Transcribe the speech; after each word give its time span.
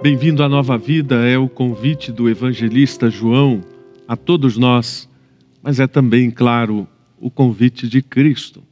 Bem-vindo 0.00 0.44
à 0.44 0.48
nova 0.48 0.78
vida 0.78 1.28
é 1.28 1.36
o 1.36 1.48
convite 1.48 2.12
do 2.12 2.28
evangelista 2.28 3.10
João 3.10 3.64
a 4.06 4.16
todos 4.16 4.56
nós, 4.56 5.08
mas 5.60 5.80
é 5.80 5.88
também, 5.88 6.30
claro, 6.30 6.86
o 7.18 7.28
convite 7.28 7.88
de 7.88 8.00
Cristo. 8.00 8.62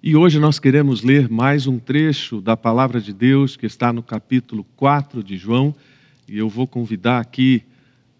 E 0.00 0.14
hoje 0.14 0.38
nós 0.38 0.60
queremos 0.60 1.02
ler 1.02 1.28
mais 1.28 1.66
um 1.66 1.80
trecho 1.80 2.40
da 2.40 2.56
palavra 2.56 3.00
de 3.00 3.12
Deus 3.12 3.56
que 3.56 3.66
está 3.66 3.92
no 3.92 4.04
capítulo 4.04 4.64
4 4.76 5.24
de 5.24 5.36
João, 5.36 5.74
e 6.28 6.38
eu 6.38 6.48
vou 6.48 6.68
convidar 6.68 7.18
aqui 7.18 7.64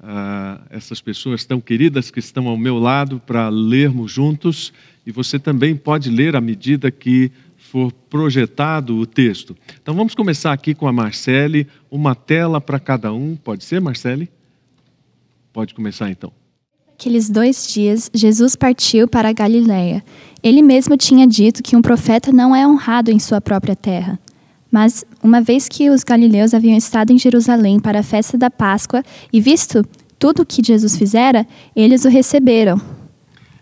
uh, 0.01 0.61
essas 0.69 1.01
pessoas 1.01 1.45
tão 1.45 1.61
queridas 1.61 2.11
que 2.11 2.19
estão 2.19 2.49
ao 2.49 2.57
meu 2.57 2.77
lado 2.77 3.23
para 3.25 3.49
lermos 3.51 4.11
juntos, 4.11 4.73
e 5.07 5.13
você 5.13 5.39
também 5.39 5.77
pode 5.77 6.11
ler 6.11 6.35
à 6.35 6.41
medida 6.41 6.91
que 6.91 7.31
for 7.73 7.91
projetado 8.11 8.99
o 8.99 9.07
texto. 9.07 9.57
Então 9.83 9.95
vamos 9.95 10.15
começar 10.15 10.53
aqui 10.53 10.75
com 10.75 10.87
a 10.87 10.93
Marcele, 10.93 11.67
uma 11.91 12.15
tela 12.15 12.61
para 12.61 12.79
cada 12.79 13.15
um. 13.15 13.35
Pode 13.35 13.65
ser, 13.65 13.81
Marcele? 13.81 14.29
Pode 15.55 15.73
começar 15.73 16.11
então. 16.11 16.31
Aqueles 16.93 17.31
dois 17.31 17.67
dias, 17.67 18.11
Jesus 18.13 18.55
partiu 18.55 19.09
para 19.09 19.31
a 19.31 19.33
Galiléia. 19.33 20.05
Ele 20.43 20.61
mesmo 20.61 20.99
tinha 20.99 21.27
dito 21.27 21.63
que 21.63 21.75
um 21.75 21.81
profeta 21.81 22.31
não 22.31 22.55
é 22.55 22.69
honrado 22.69 23.11
em 23.11 23.19
sua 23.19 23.41
própria 23.41 23.75
terra. 23.75 24.21
Mas, 24.71 25.03
uma 25.23 25.41
vez 25.41 25.67
que 25.67 25.89
os 25.89 26.05
galileus 26.05 26.53
haviam 26.53 26.77
estado 26.77 27.11
em 27.11 27.19
Jerusalém 27.19 27.81
para 27.81 28.01
a 28.01 28.03
festa 28.03 28.37
da 28.37 28.51
Páscoa 28.51 29.03
e 29.33 29.41
visto 29.41 29.83
tudo 30.19 30.43
o 30.43 30.47
que 30.47 30.63
Jesus 30.63 30.95
fizera, 30.95 31.47
eles 31.75 32.05
o 32.05 32.11
receberam. 32.11 32.79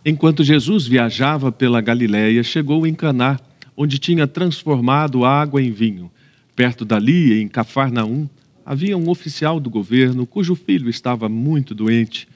Enquanto 0.04 0.42
Jesus 0.42 0.84
viajava 0.84 1.52
pela 1.52 1.80
Galiléia, 1.80 2.42
chegou 2.42 2.86
em 2.86 2.94
Caná, 2.94 3.38
onde 3.82 3.98
tinha 3.98 4.26
transformado 4.26 5.24
água 5.24 5.62
em 5.62 5.70
vinho. 5.70 6.10
Perto 6.54 6.84
dali, 6.84 7.40
em 7.40 7.48
Cafarnaum, 7.48 8.28
havia 8.62 8.94
um 8.94 9.08
oficial 9.08 9.58
do 9.58 9.70
governo 9.70 10.26
cujo 10.26 10.54
filho 10.54 10.90
estava 10.90 11.30
muito 11.30 11.74
doente. 11.74 12.28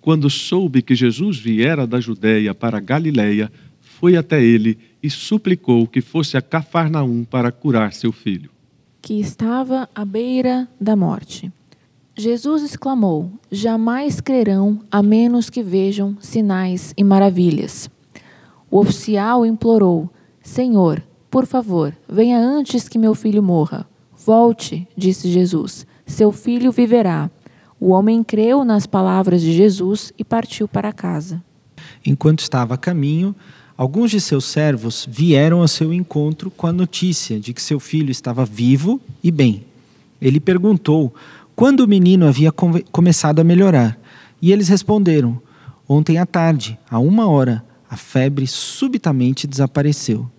Quando 0.00 0.30
soube 0.30 0.80
que 0.80 0.94
Jesus 0.94 1.36
viera 1.36 1.86
da 1.86 2.00
Judéia 2.00 2.54
para 2.54 2.80
Galiléia, 2.80 3.52
foi 3.78 4.16
até 4.16 4.42
ele 4.42 4.78
e 5.02 5.10
suplicou 5.10 5.86
que 5.86 6.00
fosse 6.00 6.38
a 6.38 6.40
Cafarnaum 6.40 7.24
para 7.24 7.52
curar 7.52 7.92
seu 7.92 8.10
filho. 8.10 8.48
Que 9.02 9.20
estava 9.20 9.90
à 9.94 10.02
beira 10.02 10.66
da 10.80 10.96
morte. 10.96 11.52
Jesus 12.16 12.62
exclamou: 12.62 13.30
Jamais 13.52 14.18
crerão 14.18 14.80
a 14.90 15.02
menos 15.02 15.50
que 15.50 15.62
vejam 15.62 16.16
sinais 16.20 16.94
e 16.96 17.04
maravilhas. 17.04 17.90
O 18.70 18.78
oficial 18.78 19.44
implorou: 19.44 20.10
Senhor, 20.46 21.02
por 21.28 21.44
favor, 21.44 21.92
venha 22.08 22.38
antes 22.38 22.88
que 22.88 22.98
meu 22.98 23.16
filho 23.16 23.42
morra. 23.42 23.84
Volte, 24.24 24.86
disse 24.96 25.28
Jesus, 25.28 25.84
seu 26.06 26.30
filho 26.30 26.70
viverá. 26.70 27.28
O 27.80 27.90
homem 27.90 28.22
creu 28.22 28.64
nas 28.64 28.86
palavras 28.86 29.42
de 29.42 29.52
Jesus 29.52 30.12
e 30.16 30.24
partiu 30.24 30.68
para 30.68 30.92
casa. 30.92 31.42
Enquanto 32.06 32.40
estava 32.40 32.74
a 32.74 32.78
caminho, 32.78 33.34
alguns 33.76 34.12
de 34.12 34.20
seus 34.20 34.44
servos 34.44 35.06
vieram 35.10 35.60
ao 35.60 35.68
seu 35.68 35.92
encontro 35.92 36.48
com 36.50 36.68
a 36.68 36.72
notícia 36.72 37.40
de 37.40 37.52
que 37.52 37.60
seu 37.60 37.80
filho 37.80 38.10
estava 38.10 38.46
vivo 38.46 39.00
e 39.22 39.32
bem. 39.32 39.64
Ele 40.22 40.40
perguntou 40.40 41.12
quando 41.56 41.80
o 41.80 41.88
menino 41.88 42.24
havia 42.24 42.52
come 42.52 42.82
começado 42.92 43.40
a 43.40 43.44
melhorar. 43.44 43.98
E 44.40 44.52
eles 44.52 44.68
responderam: 44.68 45.42
Ontem 45.88 46.18
à 46.18 46.24
tarde, 46.24 46.78
a 46.88 47.00
uma 47.00 47.28
hora, 47.28 47.64
a 47.90 47.96
febre 47.96 48.46
subitamente 48.46 49.46
desapareceu. 49.46 50.30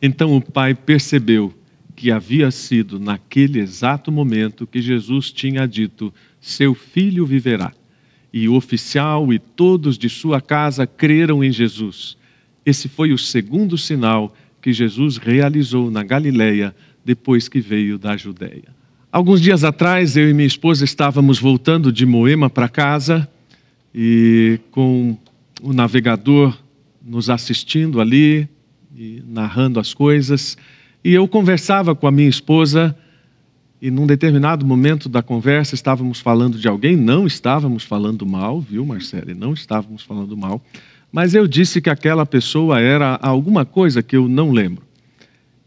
Então 0.00 0.36
o 0.36 0.40
pai 0.40 0.74
percebeu 0.74 1.52
que 1.96 2.12
havia 2.12 2.50
sido 2.50 3.00
naquele 3.00 3.58
exato 3.58 4.12
momento 4.12 4.66
que 4.66 4.80
Jesus 4.80 5.32
tinha 5.32 5.66
dito: 5.66 6.14
Seu 6.40 6.74
filho 6.74 7.26
viverá. 7.26 7.72
E 8.32 8.48
o 8.48 8.54
oficial 8.54 9.32
e 9.32 9.38
todos 9.38 9.98
de 9.98 10.08
sua 10.08 10.40
casa 10.40 10.86
creram 10.86 11.42
em 11.42 11.50
Jesus. 11.50 12.16
Esse 12.64 12.88
foi 12.88 13.12
o 13.12 13.18
segundo 13.18 13.78
sinal 13.78 14.34
que 14.60 14.72
Jesus 14.72 15.16
realizou 15.16 15.90
na 15.90 16.04
Galileia 16.04 16.74
depois 17.04 17.48
que 17.48 17.60
veio 17.60 17.98
da 17.98 18.16
Judéia. 18.16 18.76
Alguns 19.10 19.40
dias 19.40 19.64
atrás, 19.64 20.16
eu 20.16 20.28
e 20.28 20.34
minha 20.34 20.46
esposa 20.46 20.84
estávamos 20.84 21.38
voltando 21.38 21.90
de 21.90 22.04
Moema 22.04 22.50
para 22.50 22.68
casa 22.68 23.26
e 23.94 24.60
com 24.70 25.16
o 25.62 25.72
navegador 25.72 26.56
nos 27.02 27.30
assistindo 27.30 28.00
ali, 28.00 28.46
e 28.94 29.22
narrando 29.26 29.78
as 29.78 29.94
coisas. 29.94 30.56
E 31.04 31.12
eu 31.12 31.26
conversava 31.28 31.94
com 31.94 32.06
a 32.06 32.12
minha 32.12 32.28
esposa 32.28 32.96
e 33.80 33.90
num 33.90 34.06
determinado 34.06 34.66
momento 34.66 35.08
da 35.08 35.22
conversa 35.22 35.74
estávamos 35.74 36.18
falando 36.18 36.58
de 36.58 36.66
alguém, 36.66 36.96
não 36.96 37.26
estávamos 37.26 37.84
falando 37.84 38.26
mal, 38.26 38.60
viu, 38.60 38.84
Marcele? 38.84 39.34
Não 39.34 39.52
estávamos 39.52 40.02
falando 40.02 40.36
mal, 40.36 40.60
mas 41.12 41.32
eu 41.32 41.46
disse 41.46 41.80
que 41.80 41.88
aquela 41.88 42.26
pessoa 42.26 42.80
era 42.80 43.18
alguma 43.22 43.64
coisa 43.64 44.02
que 44.02 44.16
eu 44.16 44.28
não 44.28 44.50
lembro. 44.50 44.82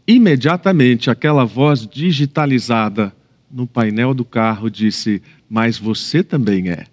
Imediatamente 0.06 1.10
aquela 1.10 1.44
voz 1.44 1.86
digitalizada 1.86 3.14
no 3.50 3.66
painel 3.66 4.12
do 4.12 4.24
carro 4.24 4.70
disse: 4.70 5.22
Mas 5.48 5.78
você 5.78 6.22
também 6.22 6.68
é. 6.70 6.84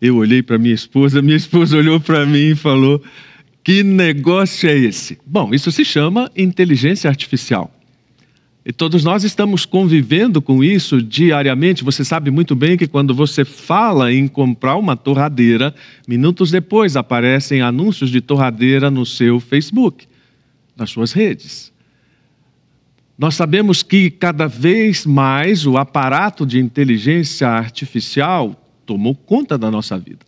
Eu 0.00 0.16
olhei 0.16 0.42
para 0.42 0.58
minha 0.58 0.74
esposa, 0.74 1.22
minha 1.22 1.36
esposa 1.36 1.76
olhou 1.76 2.00
para 2.00 2.26
mim 2.26 2.50
e 2.50 2.54
falou: 2.54 3.02
que 3.68 3.82
negócio 3.82 4.66
é 4.66 4.74
esse? 4.74 5.18
Bom, 5.26 5.52
isso 5.52 5.70
se 5.70 5.84
chama 5.84 6.30
inteligência 6.34 7.06
artificial. 7.06 7.70
E 8.64 8.72
todos 8.72 9.04
nós 9.04 9.24
estamos 9.24 9.66
convivendo 9.66 10.40
com 10.40 10.64
isso 10.64 11.02
diariamente. 11.02 11.84
Você 11.84 12.02
sabe 12.02 12.30
muito 12.30 12.56
bem 12.56 12.78
que 12.78 12.86
quando 12.86 13.14
você 13.14 13.44
fala 13.44 14.10
em 14.10 14.26
comprar 14.26 14.76
uma 14.76 14.96
torradeira, 14.96 15.74
minutos 16.08 16.50
depois 16.50 16.96
aparecem 16.96 17.60
anúncios 17.60 18.08
de 18.08 18.22
torradeira 18.22 18.90
no 18.90 19.04
seu 19.04 19.38
Facebook, 19.38 20.06
nas 20.74 20.88
suas 20.88 21.12
redes. 21.12 21.70
Nós 23.18 23.34
sabemos 23.34 23.82
que 23.82 24.10
cada 24.10 24.46
vez 24.46 25.04
mais 25.04 25.66
o 25.66 25.76
aparato 25.76 26.46
de 26.46 26.58
inteligência 26.58 27.46
artificial 27.46 28.66
tomou 28.86 29.14
conta 29.14 29.58
da 29.58 29.70
nossa 29.70 29.98
vida. 29.98 30.27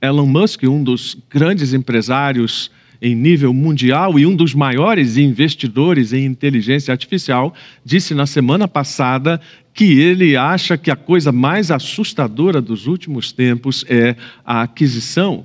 Elon 0.00 0.26
Musk, 0.26 0.62
um 0.64 0.82
dos 0.82 1.16
grandes 1.30 1.72
empresários 1.72 2.70
em 3.00 3.14
nível 3.14 3.52
mundial 3.52 4.18
e 4.18 4.26
um 4.26 4.34
dos 4.34 4.54
maiores 4.54 5.16
investidores 5.16 6.12
em 6.12 6.24
inteligência 6.24 6.92
artificial, 6.92 7.54
disse 7.84 8.14
na 8.14 8.26
semana 8.26 8.66
passada 8.66 9.40
que 9.74 9.98
ele 10.00 10.36
acha 10.36 10.78
que 10.78 10.90
a 10.90 10.96
coisa 10.96 11.30
mais 11.30 11.70
assustadora 11.70 12.62
dos 12.62 12.86
últimos 12.86 13.32
tempos 13.32 13.84
é 13.88 14.16
a 14.44 14.62
aquisição 14.62 15.44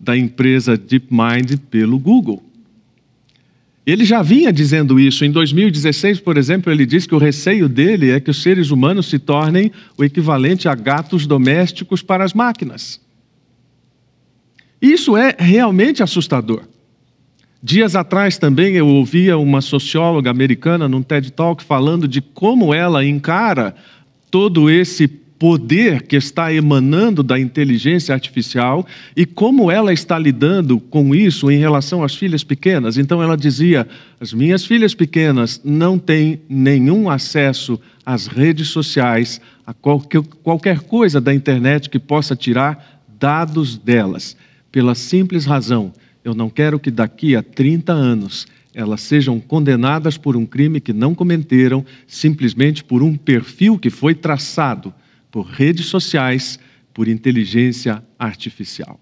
da 0.00 0.16
empresa 0.16 0.76
DeepMind 0.76 1.58
pelo 1.70 1.98
Google. 1.98 2.42
Ele 3.86 4.04
já 4.04 4.20
vinha 4.20 4.52
dizendo 4.52 4.98
isso. 4.98 5.24
Em 5.24 5.30
2016, 5.30 6.18
por 6.18 6.36
exemplo, 6.36 6.72
ele 6.72 6.84
disse 6.84 7.06
que 7.06 7.14
o 7.14 7.18
receio 7.18 7.68
dele 7.68 8.10
é 8.10 8.18
que 8.18 8.30
os 8.30 8.42
seres 8.42 8.70
humanos 8.70 9.06
se 9.06 9.18
tornem 9.18 9.70
o 9.96 10.02
equivalente 10.02 10.68
a 10.68 10.74
gatos 10.74 11.24
domésticos 11.26 12.02
para 12.02 12.24
as 12.24 12.34
máquinas. 12.34 13.00
Isso 14.80 15.16
é 15.16 15.34
realmente 15.38 16.02
assustador. 16.02 16.62
Dias 17.62 17.96
atrás 17.96 18.38
também 18.38 18.74
eu 18.74 18.86
ouvia 18.86 19.36
uma 19.38 19.60
socióloga 19.60 20.30
americana 20.30 20.88
num 20.88 21.02
TED 21.02 21.32
Talk 21.32 21.64
falando 21.64 22.06
de 22.06 22.20
como 22.20 22.72
ela 22.72 23.04
encara 23.04 23.74
todo 24.30 24.70
esse 24.70 25.08
poder 25.08 26.02
que 26.02 26.16
está 26.16 26.52
emanando 26.52 27.22
da 27.22 27.38
inteligência 27.38 28.14
artificial 28.14 28.86
e 29.16 29.26
como 29.26 29.70
ela 29.70 29.92
está 29.92 30.18
lidando 30.18 30.78
com 30.78 31.14
isso 31.14 31.50
em 31.50 31.58
relação 31.58 32.04
às 32.04 32.14
filhas 32.14 32.44
pequenas. 32.44 32.98
Então 32.98 33.22
ela 33.22 33.36
dizia: 33.36 33.88
as 34.20 34.32
minhas 34.32 34.64
filhas 34.64 34.94
pequenas 34.94 35.60
não 35.64 35.98
têm 35.98 36.40
nenhum 36.48 37.10
acesso 37.10 37.80
às 38.04 38.26
redes 38.26 38.68
sociais, 38.68 39.40
a 39.66 39.74
qualquer, 39.74 40.22
qualquer 40.42 40.80
coisa 40.80 41.20
da 41.20 41.34
internet 41.34 41.90
que 41.90 41.98
possa 41.98 42.36
tirar 42.36 43.02
dados 43.18 43.76
delas 43.76 44.36
pela 44.70 44.94
simples 44.94 45.44
razão, 45.44 45.92
eu 46.24 46.34
não 46.34 46.50
quero 46.50 46.78
que 46.78 46.90
daqui 46.90 47.36
a 47.36 47.42
30 47.42 47.92
anos 47.92 48.46
elas 48.74 49.00
sejam 49.00 49.40
condenadas 49.40 50.18
por 50.18 50.36
um 50.36 50.44
crime 50.44 50.80
que 50.80 50.92
não 50.92 51.14
cometeram, 51.14 51.84
simplesmente 52.06 52.84
por 52.84 53.02
um 53.02 53.16
perfil 53.16 53.78
que 53.78 53.88
foi 53.88 54.14
traçado 54.14 54.92
por 55.30 55.46
redes 55.46 55.86
sociais, 55.86 56.58
por 56.92 57.08
inteligência 57.08 58.04
artificial. 58.18 59.00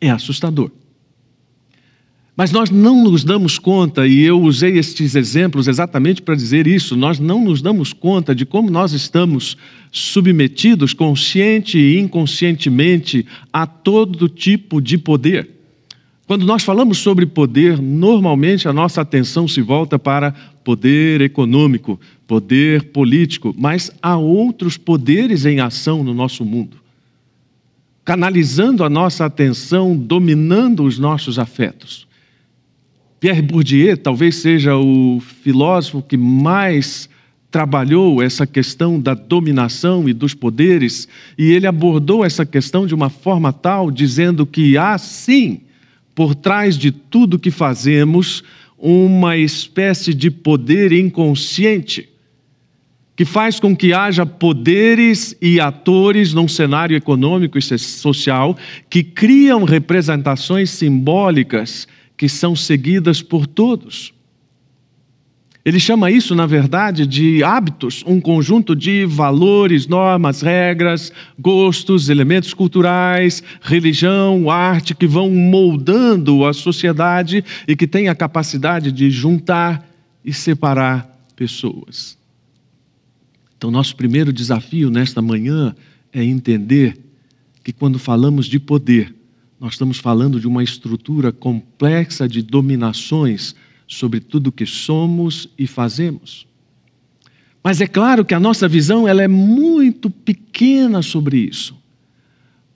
É 0.00 0.10
assustador. 0.10 0.72
Mas 2.36 2.52
nós 2.52 2.68
não 2.68 3.02
nos 3.02 3.24
damos 3.24 3.58
conta, 3.58 4.06
e 4.06 4.20
eu 4.20 4.38
usei 4.42 4.76
estes 4.76 5.14
exemplos 5.14 5.66
exatamente 5.66 6.20
para 6.20 6.34
dizer 6.34 6.66
isso, 6.66 6.94
nós 6.94 7.18
não 7.18 7.42
nos 7.42 7.62
damos 7.62 7.94
conta 7.94 8.34
de 8.34 8.44
como 8.44 8.70
nós 8.70 8.92
estamos 8.92 9.56
submetidos, 9.90 10.92
consciente 10.92 11.78
e 11.78 11.98
inconscientemente, 11.98 13.24
a 13.50 13.66
todo 13.66 14.28
tipo 14.28 14.82
de 14.82 14.98
poder. 14.98 15.48
Quando 16.26 16.44
nós 16.44 16.62
falamos 16.62 16.98
sobre 16.98 17.24
poder, 17.24 17.80
normalmente 17.80 18.68
a 18.68 18.72
nossa 18.72 19.00
atenção 19.00 19.48
se 19.48 19.62
volta 19.62 19.98
para 19.98 20.32
poder 20.62 21.22
econômico, 21.22 21.98
poder 22.26 22.82
político, 22.90 23.54
mas 23.56 23.90
há 24.02 24.14
outros 24.18 24.76
poderes 24.76 25.46
em 25.46 25.60
ação 25.60 26.04
no 26.04 26.12
nosso 26.12 26.44
mundo, 26.44 26.76
canalizando 28.04 28.84
a 28.84 28.90
nossa 28.90 29.24
atenção, 29.24 29.96
dominando 29.96 30.82
os 30.82 30.98
nossos 30.98 31.38
afetos. 31.38 32.05
Pierre 33.26 33.42
Bourdieu 33.42 33.96
talvez 33.96 34.36
seja 34.36 34.76
o 34.76 35.20
filósofo 35.42 36.00
que 36.00 36.16
mais 36.16 37.08
trabalhou 37.50 38.22
essa 38.22 38.46
questão 38.46 39.00
da 39.00 39.14
dominação 39.14 40.08
e 40.08 40.12
dos 40.12 40.32
poderes, 40.32 41.08
e 41.36 41.50
ele 41.50 41.66
abordou 41.66 42.24
essa 42.24 42.46
questão 42.46 42.86
de 42.86 42.94
uma 42.94 43.10
forma 43.10 43.52
tal, 43.52 43.90
dizendo 43.90 44.46
que 44.46 44.78
há 44.78 44.96
sim, 44.96 45.62
por 46.14 46.36
trás 46.36 46.78
de 46.78 46.92
tudo 46.92 47.36
que 47.36 47.50
fazemos, 47.50 48.44
uma 48.78 49.36
espécie 49.36 50.14
de 50.14 50.30
poder 50.30 50.92
inconsciente 50.92 52.08
que 53.16 53.24
faz 53.24 53.58
com 53.58 53.74
que 53.74 53.92
haja 53.92 54.24
poderes 54.24 55.34
e 55.42 55.58
atores 55.58 56.32
num 56.32 56.46
cenário 56.46 56.96
econômico 56.96 57.58
e 57.58 57.62
social 57.62 58.56
que 58.88 59.02
criam 59.02 59.64
representações 59.64 60.70
simbólicas 60.70 61.88
que 62.16 62.28
são 62.28 62.56
seguidas 62.56 63.22
por 63.22 63.46
todos. 63.46 64.14
Ele 65.66 65.80
chama 65.80 66.12
isso, 66.12 66.32
na 66.36 66.46
verdade, 66.46 67.04
de 67.04 67.42
hábitos, 67.42 68.04
um 68.06 68.20
conjunto 68.20 68.76
de 68.76 69.04
valores, 69.04 69.88
normas, 69.88 70.40
regras, 70.40 71.12
gostos, 71.36 72.08
elementos 72.08 72.54
culturais, 72.54 73.42
religião, 73.60 74.48
arte 74.48 74.94
que 74.94 75.08
vão 75.08 75.28
moldando 75.28 76.46
a 76.46 76.52
sociedade 76.52 77.44
e 77.66 77.74
que 77.74 77.88
têm 77.88 78.08
a 78.08 78.14
capacidade 78.14 78.92
de 78.92 79.10
juntar 79.10 79.84
e 80.24 80.32
separar 80.32 81.04
pessoas. 81.34 82.16
Então, 83.58 83.68
nosso 83.68 83.96
primeiro 83.96 84.32
desafio 84.32 84.88
nesta 84.88 85.20
manhã 85.20 85.74
é 86.12 86.22
entender 86.22 86.96
que 87.64 87.72
quando 87.72 87.98
falamos 87.98 88.46
de 88.46 88.60
poder, 88.60 89.12
nós 89.58 89.72
estamos 89.72 89.98
falando 89.98 90.38
de 90.38 90.46
uma 90.46 90.62
estrutura 90.62 91.32
complexa 91.32 92.28
de 92.28 92.42
dominações 92.42 93.54
sobre 93.86 94.20
tudo 94.20 94.52
que 94.52 94.66
somos 94.66 95.48
e 95.58 95.66
fazemos. 95.66 96.46
Mas 97.62 97.80
é 97.80 97.86
claro 97.86 98.24
que 98.24 98.34
a 98.34 98.40
nossa 98.40 98.68
visão 98.68 99.08
ela 99.08 99.22
é 99.22 99.28
muito 99.28 100.10
pequena 100.10 101.02
sobre 101.02 101.38
isso. 101.38 101.76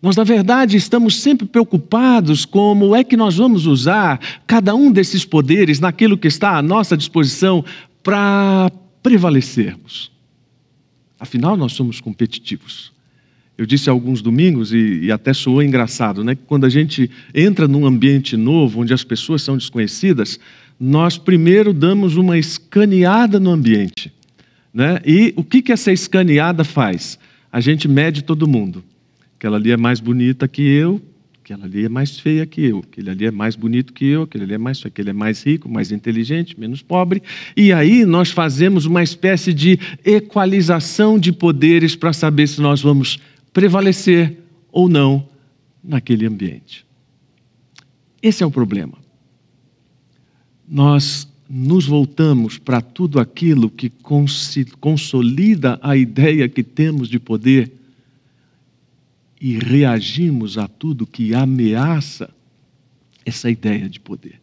Nós, 0.03 0.17
na 0.17 0.25
verdade, 0.25 0.77
estamos 0.77 1.21
sempre 1.21 1.47
preocupados 1.47 2.47
como 2.47 2.97
é 2.97 3.05
que 3.05 3.17
nós 3.17 3.37
vamos 3.37 3.67
usar 3.67 4.19
cada 4.47 4.75
um 4.75 4.91
desses 4.91 5.25
poderes 5.25 5.79
naquilo 5.79 6.17
que 6.17 6.27
está 6.27 6.57
à 6.57 6.63
nossa 6.63 6.97
disposição 6.97 7.63
para 8.03 8.73
prevalecermos. 9.03 10.11
Afinal, 11.19 11.55
nós 11.55 11.73
somos 11.75 12.01
competitivos. 12.01 12.93
Eu 13.61 13.67
disse 13.67 13.91
alguns 13.91 14.23
domingos, 14.23 14.73
e, 14.73 15.01
e, 15.03 15.13
até 15.13 15.35
soou 15.35 15.63
engraçado, 15.63 16.25
né? 16.25 16.35
quando 16.47 16.65
a 16.65 16.69
gente 16.71 17.11
entra 17.35 17.69
num 17.69 17.85
ambiente 17.85 18.35
novo, 18.35 18.81
onde 18.81 18.95
as 18.95 19.05
pessoas 19.05 19.43
são 19.43 19.55
desconhecidas, 19.55 20.41
nós 20.81 21.19
primeiro 21.19 21.75
damos 21.75 22.17
uma 22.17 22.39
escaneada 22.39 23.39
no 23.39 23.51
ambiente. 23.51 24.11
Né? 24.73 24.99
E 25.05 25.35
o 25.37 25.45
que, 25.45 25.61
que 25.61 25.73
essa 25.73 25.93
escaneada 25.93 26.65
faz? 26.65 27.19
A 27.53 27.61
gente 27.61 27.87
mede 27.87 28.25
todo 28.25 28.49
mundo. 28.49 28.83
Aquela 29.37 29.59
ali 29.59 29.73
é 29.73 29.77
mais 29.77 30.01
bonita 30.01 30.49
que 30.49 30.63
eu, 30.63 30.99
aquela 31.45 31.67
ali 31.67 31.85
é 31.85 31.89
mais 31.91 32.19
feia 32.19 32.47
que 32.47 32.63
eu, 32.65 32.79
aquele 32.79 33.11
ali 33.11 33.27
é 33.27 33.31
mais 33.31 33.57
bonito 33.57 33.93
que 33.93 34.07
eu, 34.07 34.23
aquele 34.23 34.45
ali 34.45 34.55
é 34.55 34.59
mais, 34.59 34.83
aquele 34.87 35.11
é 35.11 35.13
mais 35.13 35.45
rico, 35.45 35.69
mais 35.69 35.93
inteligente, 35.93 36.59
menos 36.59 36.81
pobre. 36.81 37.23
E 37.55 37.75
aí 37.75 38.07
nós 38.07 38.31
fazemos 38.31 38.87
uma 38.87 39.03
espécie 39.03 39.53
de 39.53 39.79
equalização 40.03 41.19
de 41.19 41.31
poderes 41.31 41.95
para 41.95 42.15
saber 42.15 42.47
se 42.47 42.59
nós 42.63 42.81
vamos 42.81 43.19
prevalecer 43.53 44.39
ou 44.71 44.89
não 44.89 45.29
naquele 45.83 46.27
ambiente. 46.27 46.87
Esse 48.23 48.43
é 48.43 48.47
o 48.47 48.51
problema 48.51 49.01
nós 50.71 51.29
nos 51.49 51.85
voltamos 51.85 52.57
para 52.57 52.81
tudo 52.81 53.19
aquilo 53.19 53.69
que 53.69 53.91
consolida 54.79 55.81
a 55.83 55.97
ideia 55.97 56.49
que 56.49 56.63
temos 56.63 57.09
de 57.09 57.19
poder 57.19 57.73
e 59.41 59.59
reagimos 59.59 60.57
a 60.57 60.69
tudo 60.69 61.05
que 61.05 61.35
ameaça 61.35 62.31
essa 63.27 63.51
ideia 63.51 63.89
de 63.89 63.99
poder. 63.99 64.40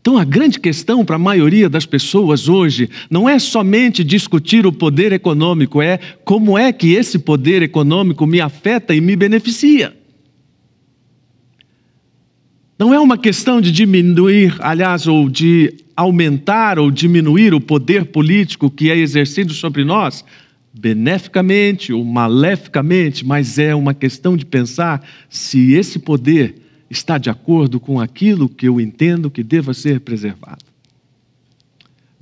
Então, 0.00 0.16
a 0.16 0.24
grande 0.24 0.58
questão 0.60 1.04
para 1.04 1.16
a 1.16 1.18
maioria 1.18 1.68
das 1.68 1.84
pessoas 1.84 2.48
hoje 2.48 2.88
não 3.10 3.28
é 3.28 3.38
somente 3.38 4.04
discutir 4.04 4.66
o 4.66 4.72
poder 4.72 5.12
econômico, 5.12 5.82
é 5.82 5.98
como 6.24 6.56
é 6.56 6.72
que 6.72 6.92
esse 6.92 7.18
poder 7.18 7.62
econômico 7.62 8.26
me 8.26 8.40
afeta 8.40 8.94
e 8.94 9.00
me 9.00 9.16
beneficia. 9.16 9.94
Não 12.78 12.94
é 12.94 13.00
uma 13.00 13.18
questão 13.18 13.60
de 13.60 13.72
diminuir, 13.72 14.54
aliás, 14.60 15.08
ou 15.08 15.28
de 15.28 15.74
aumentar 15.96 16.78
ou 16.78 16.92
diminuir 16.92 17.52
o 17.52 17.60
poder 17.60 18.04
político 18.04 18.70
que 18.70 18.88
é 18.88 18.96
exercido 18.96 19.52
sobre 19.52 19.84
nós, 19.84 20.24
beneficamente 20.72 21.92
ou 21.92 22.04
maleficamente, 22.04 23.26
mas 23.26 23.58
é 23.58 23.74
uma 23.74 23.92
questão 23.92 24.36
de 24.36 24.46
pensar 24.46 25.04
se 25.28 25.72
esse 25.72 25.98
poder 25.98 26.54
está 26.90 27.18
de 27.18 27.30
acordo 27.30 27.78
com 27.78 28.00
aquilo 28.00 28.48
que 28.48 28.66
eu 28.66 28.80
entendo 28.80 29.30
que 29.30 29.42
deva 29.42 29.74
ser 29.74 30.00
preservado. 30.00 30.64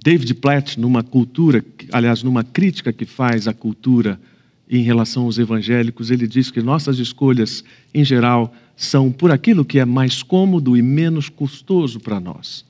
David 0.03 0.35
Platt, 0.35 0.79
numa 0.79 1.03
cultura, 1.03 1.65
aliás, 1.93 2.23
numa 2.23 2.45
crítica 2.45 2.93
que 2.93 3.05
faz 3.05 3.49
à 3.49 3.53
cultura 3.53 4.21
em 4.69 4.83
relação 4.83 5.25
aos 5.25 5.39
evangélicos, 5.39 6.11
ele 6.11 6.27
diz 6.27 6.51
que 6.51 6.63
nossas 6.63 6.99
escolhas, 6.99 7.65
em 7.93 8.05
geral, 8.05 8.55
são 8.77 9.11
por 9.11 9.31
aquilo 9.31 9.65
que 9.65 9.79
é 9.79 9.85
mais 9.85 10.23
cômodo 10.23 10.77
e 10.77 10.83
menos 10.83 11.29
custoso 11.29 11.99
para 11.99 12.21
nós. 12.21 12.65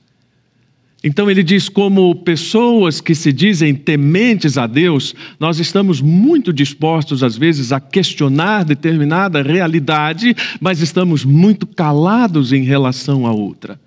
Então 1.03 1.29
ele 1.29 1.43
diz: 1.43 1.69
como 1.69 2.15
pessoas 2.15 2.99
que 2.99 3.13
se 3.13 3.31
dizem 3.31 3.75
tementes 3.75 4.57
a 4.57 4.65
Deus, 4.65 5.13
nós 5.39 5.59
estamos 5.59 6.01
muito 6.01 6.51
dispostos, 6.51 7.23
às 7.23 7.37
vezes, 7.37 7.71
a 7.71 7.79
questionar 7.79 8.65
determinada 8.65 9.41
realidade, 9.41 10.35
mas 10.59 10.81
estamos 10.81 11.23
muito 11.23 11.67
calados 11.67 12.51
em 12.51 12.63
relação 12.63 13.27
a 13.27 13.31
outra, 13.31 13.79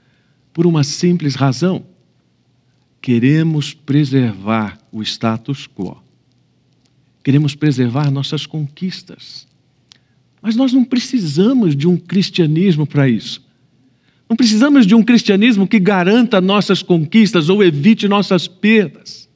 por 0.53 0.67
uma 0.67 0.85
simples 0.85 1.35
razão: 1.35 1.85
queremos 3.03 3.75
preservar 3.75 4.79
o 4.93 5.03
status 5.03 5.67
quo, 5.67 5.97
queremos 7.25 7.55
preservar 7.55 8.11
nossas 8.11 8.47
conquistas. 8.47 9.49
Mas 10.43 10.57
nós 10.57 10.73
não 10.73 10.85
precisamos 10.85 11.77
de 11.77 11.87
um 11.87 11.99
cristianismo 11.99 12.87
para 12.87 13.07
isso. 13.07 13.43
Não 14.31 14.37
precisamos 14.37 14.87
de 14.87 14.95
um 14.95 15.03
cristianismo 15.03 15.67
que 15.67 15.81
garanta 15.81 16.41
nossas 16.41 16.85
conquistas 16.85 17.49
ou 17.49 17.65
evite 17.65 18.07
nossas 18.07 18.47
perdas. 18.47 19.29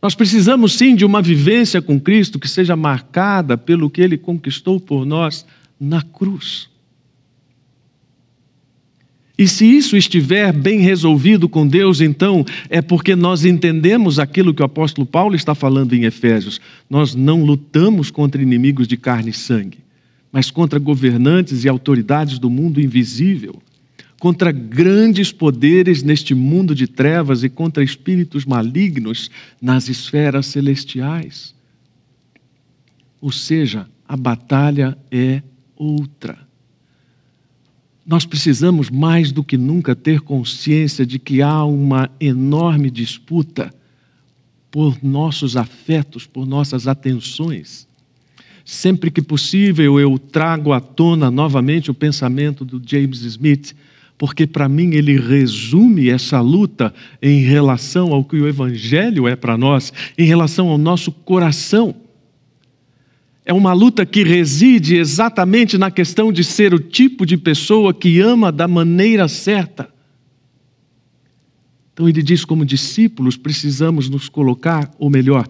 Nós 0.00 0.14
precisamos 0.14 0.72
sim 0.72 0.96
de 0.96 1.04
uma 1.04 1.20
vivência 1.20 1.82
com 1.82 2.00
Cristo 2.00 2.38
que 2.38 2.48
seja 2.48 2.74
marcada 2.74 3.58
pelo 3.58 3.90
que 3.90 4.00
Ele 4.00 4.16
conquistou 4.16 4.80
por 4.80 5.04
nós 5.04 5.44
na 5.78 6.00
cruz. 6.00 6.70
E 9.36 9.46
se 9.46 9.66
isso 9.66 9.94
estiver 9.94 10.50
bem 10.50 10.80
resolvido 10.80 11.50
com 11.50 11.68
Deus, 11.68 12.00
então 12.00 12.46
é 12.70 12.80
porque 12.80 13.14
nós 13.14 13.44
entendemos 13.44 14.18
aquilo 14.18 14.54
que 14.54 14.62
o 14.62 14.66
apóstolo 14.66 15.06
Paulo 15.06 15.36
está 15.36 15.54
falando 15.54 15.92
em 15.92 16.04
Efésios. 16.04 16.60
Nós 16.88 17.14
não 17.14 17.44
lutamos 17.44 18.10
contra 18.10 18.40
inimigos 18.40 18.88
de 18.88 18.96
carne 18.96 19.30
e 19.30 19.34
sangue, 19.34 19.78
mas 20.30 20.50
contra 20.50 20.78
governantes 20.78 21.64
e 21.64 21.68
autoridades 21.68 22.38
do 22.38 22.50
mundo 22.50 22.80
invisível, 22.80 23.60
contra 24.18 24.50
grandes 24.50 25.32
poderes 25.32 26.02
neste 26.02 26.34
mundo 26.34 26.74
de 26.74 26.86
trevas 26.86 27.44
e 27.44 27.48
contra 27.48 27.84
espíritos 27.84 28.44
malignos 28.44 29.30
nas 29.60 29.88
esferas 29.88 30.46
celestiais. 30.46 31.54
Ou 33.20 33.32
seja, 33.32 33.88
a 34.06 34.16
batalha 34.16 34.98
é 35.10 35.42
outra. 35.76 36.38
Nós 38.04 38.24
precisamos 38.24 38.90
mais 38.90 39.30
do 39.30 39.44
que 39.44 39.56
nunca 39.56 39.94
ter 39.94 40.20
consciência 40.20 41.04
de 41.04 41.18
que 41.18 41.42
há 41.42 41.64
uma 41.64 42.10
enorme 42.18 42.90
disputa 42.90 43.72
por 44.70 45.02
nossos 45.02 45.56
afetos, 45.56 46.26
por 46.26 46.46
nossas 46.46 46.86
atenções. 46.86 47.87
Sempre 48.70 49.10
que 49.10 49.22
possível, 49.22 49.98
eu 49.98 50.18
trago 50.18 50.74
à 50.74 50.80
tona 50.80 51.30
novamente 51.30 51.90
o 51.90 51.94
pensamento 51.94 52.66
do 52.66 52.82
James 52.86 53.22
Smith, 53.22 53.74
porque 54.18 54.46
para 54.46 54.68
mim 54.68 54.92
ele 54.92 55.18
resume 55.18 56.10
essa 56.10 56.38
luta 56.42 56.92
em 57.22 57.40
relação 57.40 58.12
ao 58.12 58.22
que 58.22 58.36
o 58.36 58.46
Evangelho 58.46 59.26
é 59.26 59.34
para 59.34 59.56
nós, 59.56 59.90
em 60.18 60.26
relação 60.26 60.68
ao 60.68 60.76
nosso 60.76 61.10
coração 61.10 61.96
É 63.42 63.54
uma 63.54 63.72
luta 63.72 64.04
que 64.04 64.22
reside 64.22 64.96
exatamente 64.96 65.78
na 65.78 65.90
questão 65.90 66.30
de 66.30 66.44
ser 66.44 66.74
o 66.74 66.78
tipo 66.78 67.24
de 67.24 67.38
pessoa 67.38 67.94
que 67.94 68.20
ama 68.20 68.52
da 68.52 68.68
maneira 68.68 69.28
certa. 69.28 69.88
Então 71.94 72.06
ele 72.06 72.22
diz: 72.22 72.44
como 72.44 72.66
discípulos, 72.66 73.34
precisamos 73.34 74.10
nos 74.10 74.28
colocar, 74.28 74.94
ou 74.98 75.08
melhor, 75.08 75.48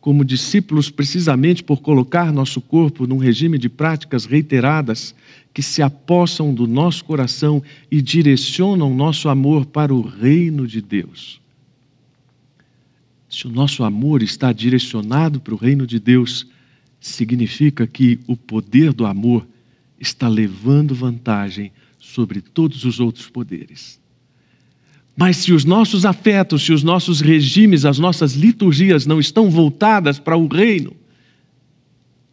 como 0.00 0.24
discípulos, 0.24 0.90
precisamente 0.90 1.62
por 1.62 1.80
colocar 1.80 2.32
nosso 2.32 2.60
corpo 2.60 3.06
num 3.06 3.18
regime 3.18 3.58
de 3.58 3.68
práticas 3.68 4.24
reiteradas 4.24 5.14
que 5.52 5.62
se 5.62 5.82
apossam 5.82 6.54
do 6.54 6.66
nosso 6.66 7.04
coração 7.04 7.62
e 7.90 8.00
direcionam 8.00 8.94
nosso 8.94 9.28
amor 9.28 9.66
para 9.66 9.94
o 9.94 10.00
reino 10.00 10.66
de 10.66 10.80
Deus. 10.80 11.40
Se 13.28 13.46
o 13.46 13.50
nosso 13.50 13.84
amor 13.84 14.22
está 14.22 14.52
direcionado 14.52 15.40
para 15.40 15.54
o 15.54 15.56
reino 15.56 15.86
de 15.86 16.00
Deus, 16.00 16.46
significa 17.00 17.86
que 17.86 18.18
o 18.26 18.36
poder 18.36 18.92
do 18.92 19.06
amor 19.06 19.46
está 19.98 20.28
levando 20.28 20.94
vantagem 20.94 21.70
sobre 21.98 22.40
todos 22.40 22.84
os 22.84 22.98
outros 22.98 23.28
poderes. 23.28 24.00
Mas 25.16 25.38
se 25.38 25.52
os 25.52 25.64
nossos 25.64 26.04
afetos, 26.04 26.64
se 26.64 26.72
os 26.72 26.82
nossos 26.82 27.20
regimes, 27.20 27.84
as 27.84 27.98
nossas 27.98 28.34
liturgias 28.34 29.06
não 29.06 29.20
estão 29.20 29.50
voltadas 29.50 30.18
para 30.18 30.36
o 30.36 30.46
reino, 30.46 30.94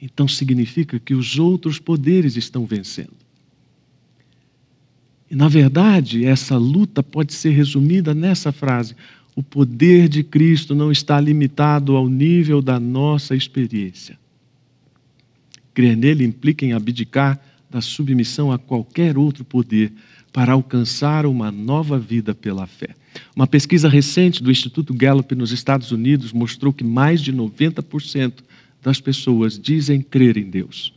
então 0.01 0.27
significa 0.27 0.99
que 0.99 1.13
os 1.13 1.37
outros 1.39 1.79
poderes 1.79 2.35
estão 2.35 2.65
vencendo. 2.65 3.13
E, 5.29 5.35
na 5.35 5.47
verdade, 5.47 6.25
essa 6.25 6.55
luta 6.55 7.03
pode 7.03 7.33
ser 7.33 7.49
resumida 7.49 8.13
nessa 8.13 8.51
frase: 8.51 8.95
o 9.35 9.43
poder 9.43 10.07
de 10.07 10.23
Cristo 10.23 10.73
não 10.73 10.91
está 10.91 11.19
limitado 11.19 11.95
ao 11.95 12.07
nível 12.07 12.61
da 12.61 12.79
nossa 12.79 13.35
experiência. 13.35 14.17
Crer 15.73 15.97
nele 15.97 16.23
implica 16.23 16.65
em 16.65 16.73
abdicar 16.73 17.39
da 17.69 17.81
submissão 17.81 18.51
a 18.51 18.57
qualquer 18.57 19.17
outro 19.17 19.43
poder 19.43 19.91
para 20.37 20.53
alcançar 20.53 21.25
uma 21.25 21.51
nova 21.51 21.97
vida 21.97 22.35
pela 22.35 22.67
fé. 22.67 22.89
Uma 23.35 23.47
pesquisa 23.47 23.89
recente 23.89 24.43
do 24.43 24.51
Instituto 24.51 24.93
Gallup 24.93 25.33
nos 25.33 25.51
Estados 25.51 25.91
Unidos 25.91 26.31
mostrou 26.31 26.71
que 26.71 26.83
mais 26.83 27.21
de 27.21 27.33
90% 27.33 28.33
das 28.79 29.01
pessoas 29.01 29.57
dizem 29.57 29.99
crer 29.99 30.37
em 30.37 30.47
Deus. 30.47 30.93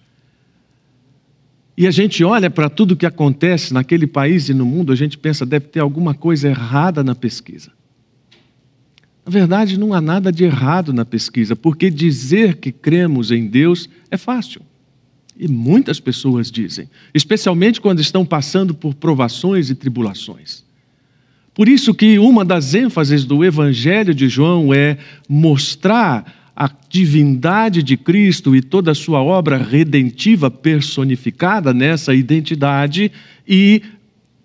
E 1.74 1.86
a 1.86 1.90
gente 1.90 2.22
olha 2.22 2.50
para 2.50 2.68
tudo 2.68 2.92
o 2.92 2.96
que 2.98 3.06
acontece 3.06 3.72
naquele 3.72 4.06
país 4.06 4.50
e 4.50 4.52
no 4.52 4.66
mundo, 4.66 4.92
a 4.92 4.94
gente 4.94 5.16
pensa 5.16 5.46
deve 5.46 5.68
ter 5.68 5.80
alguma 5.80 6.12
coisa 6.12 6.50
errada 6.50 7.02
na 7.02 7.14
pesquisa. 7.14 7.72
Na 9.24 9.32
verdade, 9.32 9.80
não 9.80 9.94
há 9.94 10.02
nada 10.02 10.30
de 10.30 10.44
errado 10.44 10.92
na 10.92 11.06
pesquisa, 11.06 11.56
porque 11.56 11.88
dizer 11.88 12.56
que 12.58 12.70
cremos 12.70 13.30
em 13.30 13.46
Deus 13.46 13.88
é 14.10 14.18
fácil. 14.18 14.60
E 15.42 15.48
muitas 15.48 15.98
pessoas 15.98 16.50
dizem, 16.50 16.86
especialmente 17.14 17.80
quando 17.80 17.98
estão 17.98 18.26
passando 18.26 18.74
por 18.74 18.92
provações 18.94 19.70
e 19.70 19.74
tribulações. 19.74 20.62
Por 21.54 21.66
isso 21.66 21.94
que 21.94 22.18
uma 22.18 22.44
das 22.44 22.74
ênfases 22.74 23.24
do 23.24 23.42
Evangelho 23.42 24.14
de 24.14 24.28
João 24.28 24.74
é 24.74 24.98
mostrar 25.26 26.52
a 26.54 26.70
divindade 26.90 27.82
de 27.82 27.96
Cristo 27.96 28.54
e 28.54 28.60
toda 28.60 28.90
a 28.90 28.94
sua 28.94 29.22
obra 29.22 29.56
redentiva 29.56 30.50
personificada 30.50 31.72
nessa 31.72 32.14
identidade 32.14 33.10
e 33.48 33.82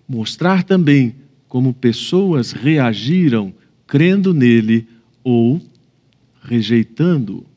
mostrar 0.07 0.63
também 0.63 1.13
como 1.49 1.73
pessoas 1.73 2.53
reagiram 2.53 3.53
crendo 3.85 4.33
nele 4.33 4.87
ou 5.21 5.61
rejeitando-o. 6.41 7.54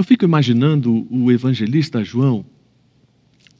Eu 0.00 0.04
fico 0.04 0.24
imaginando 0.24 1.06
o 1.10 1.30
evangelista 1.30 2.02
João, 2.02 2.42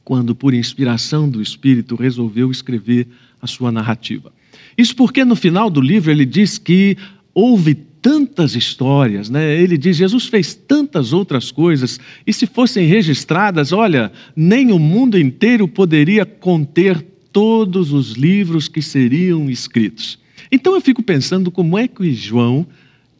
quando, 0.03 0.33
por 0.33 0.55
inspiração 0.55 1.29
do 1.29 1.39
Espírito, 1.39 1.95
resolveu 1.95 2.49
escrever 2.49 3.07
a 3.39 3.45
sua 3.45 3.71
narrativa. 3.71 4.33
Isso 4.75 4.95
porque 4.95 5.23
no 5.23 5.35
final 5.35 5.69
do 5.69 5.79
livro 5.79 6.09
ele 6.09 6.25
diz 6.25 6.57
que 6.57 6.97
houve 7.31 7.75
tantas 7.75 8.55
histórias, 8.55 9.29
né? 9.29 9.55
Ele 9.55 9.77
diz: 9.77 9.95
Jesus 9.95 10.25
fez 10.25 10.55
tantas 10.55 11.13
outras 11.13 11.51
coisas, 11.51 11.99
e 12.25 12.33
se 12.33 12.47
fossem 12.47 12.87
registradas, 12.87 13.71
olha, 13.71 14.11
nem 14.35 14.71
o 14.71 14.79
mundo 14.79 15.19
inteiro 15.19 15.67
poderia 15.67 16.25
conter 16.25 16.99
todos 17.31 17.93
os 17.93 18.13
livros 18.13 18.67
que 18.67 18.81
seriam 18.81 19.47
escritos. 19.47 20.17
Então 20.51 20.73
eu 20.73 20.81
fico 20.81 21.03
pensando 21.03 21.51
como 21.51 21.77
é 21.77 21.87
que 21.87 22.11
João 22.11 22.65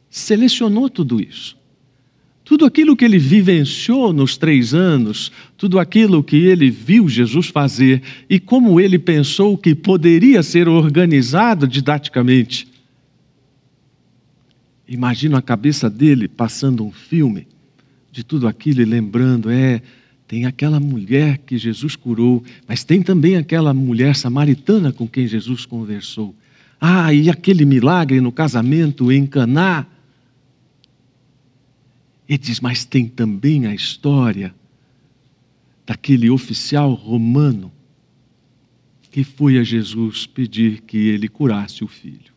selecionou 0.10 0.90
tudo 0.90 1.22
isso. 1.22 1.61
Tudo 2.52 2.66
aquilo 2.66 2.98
que 2.98 3.06
ele 3.06 3.18
vivenciou 3.18 4.12
nos 4.12 4.36
três 4.36 4.74
anos, 4.74 5.32
tudo 5.56 5.80
aquilo 5.80 6.22
que 6.22 6.36
ele 6.36 6.70
viu 6.70 7.08
Jesus 7.08 7.48
fazer 7.48 8.04
e 8.30 8.42
como 8.42 8.78
ele 8.78 9.00
pensou 9.00 9.58
que 9.58 9.74
poderia 9.74 10.44
ser 10.44 10.68
organizado 10.68 11.66
didaticamente. 11.66 12.68
Imagino 14.86 15.38
a 15.38 15.42
cabeça 15.42 15.90
dele 15.90 16.28
passando 16.28 16.84
um 16.84 16.92
filme 16.92 17.48
de 18.12 18.22
tudo 18.22 18.50
aquilo 18.50 18.82
e 18.82 18.86
lembrando: 18.86 19.50
é, 19.50 19.82
tem 20.28 20.46
aquela 20.46 20.78
mulher 20.78 21.38
que 21.38 21.58
Jesus 21.58 21.96
curou, 21.96 22.44
mas 22.68 22.84
tem 22.84 23.02
também 23.02 23.38
aquela 23.38 23.74
mulher 23.74 24.14
samaritana 24.14 24.92
com 24.92 25.08
quem 25.08 25.26
Jesus 25.26 25.66
conversou. 25.66 26.36
Ah, 26.82 27.14
e 27.14 27.30
aquele 27.30 27.64
milagre 27.64 28.20
no 28.20 28.30
casamento 28.30 29.10
em 29.10 29.26
Caná. 29.26 29.88
Ele 32.32 32.38
diz, 32.38 32.62
mas 32.62 32.86
tem 32.86 33.10
também 33.10 33.68
a 33.68 33.76
história 33.76 34.56
daquele 35.86 36.30
oficial 36.30 36.94
romano 36.94 37.70
que 39.12 39.22
foi 39.22 39.58
a 39.58 39.64
Jesus 39.66 40.26
pedir 40.28 40.80
que 40.84 41.10
ele 41.10 41.28
curasse 41.28 41.84
o 41.84 41.90
filho. 41.90 42.32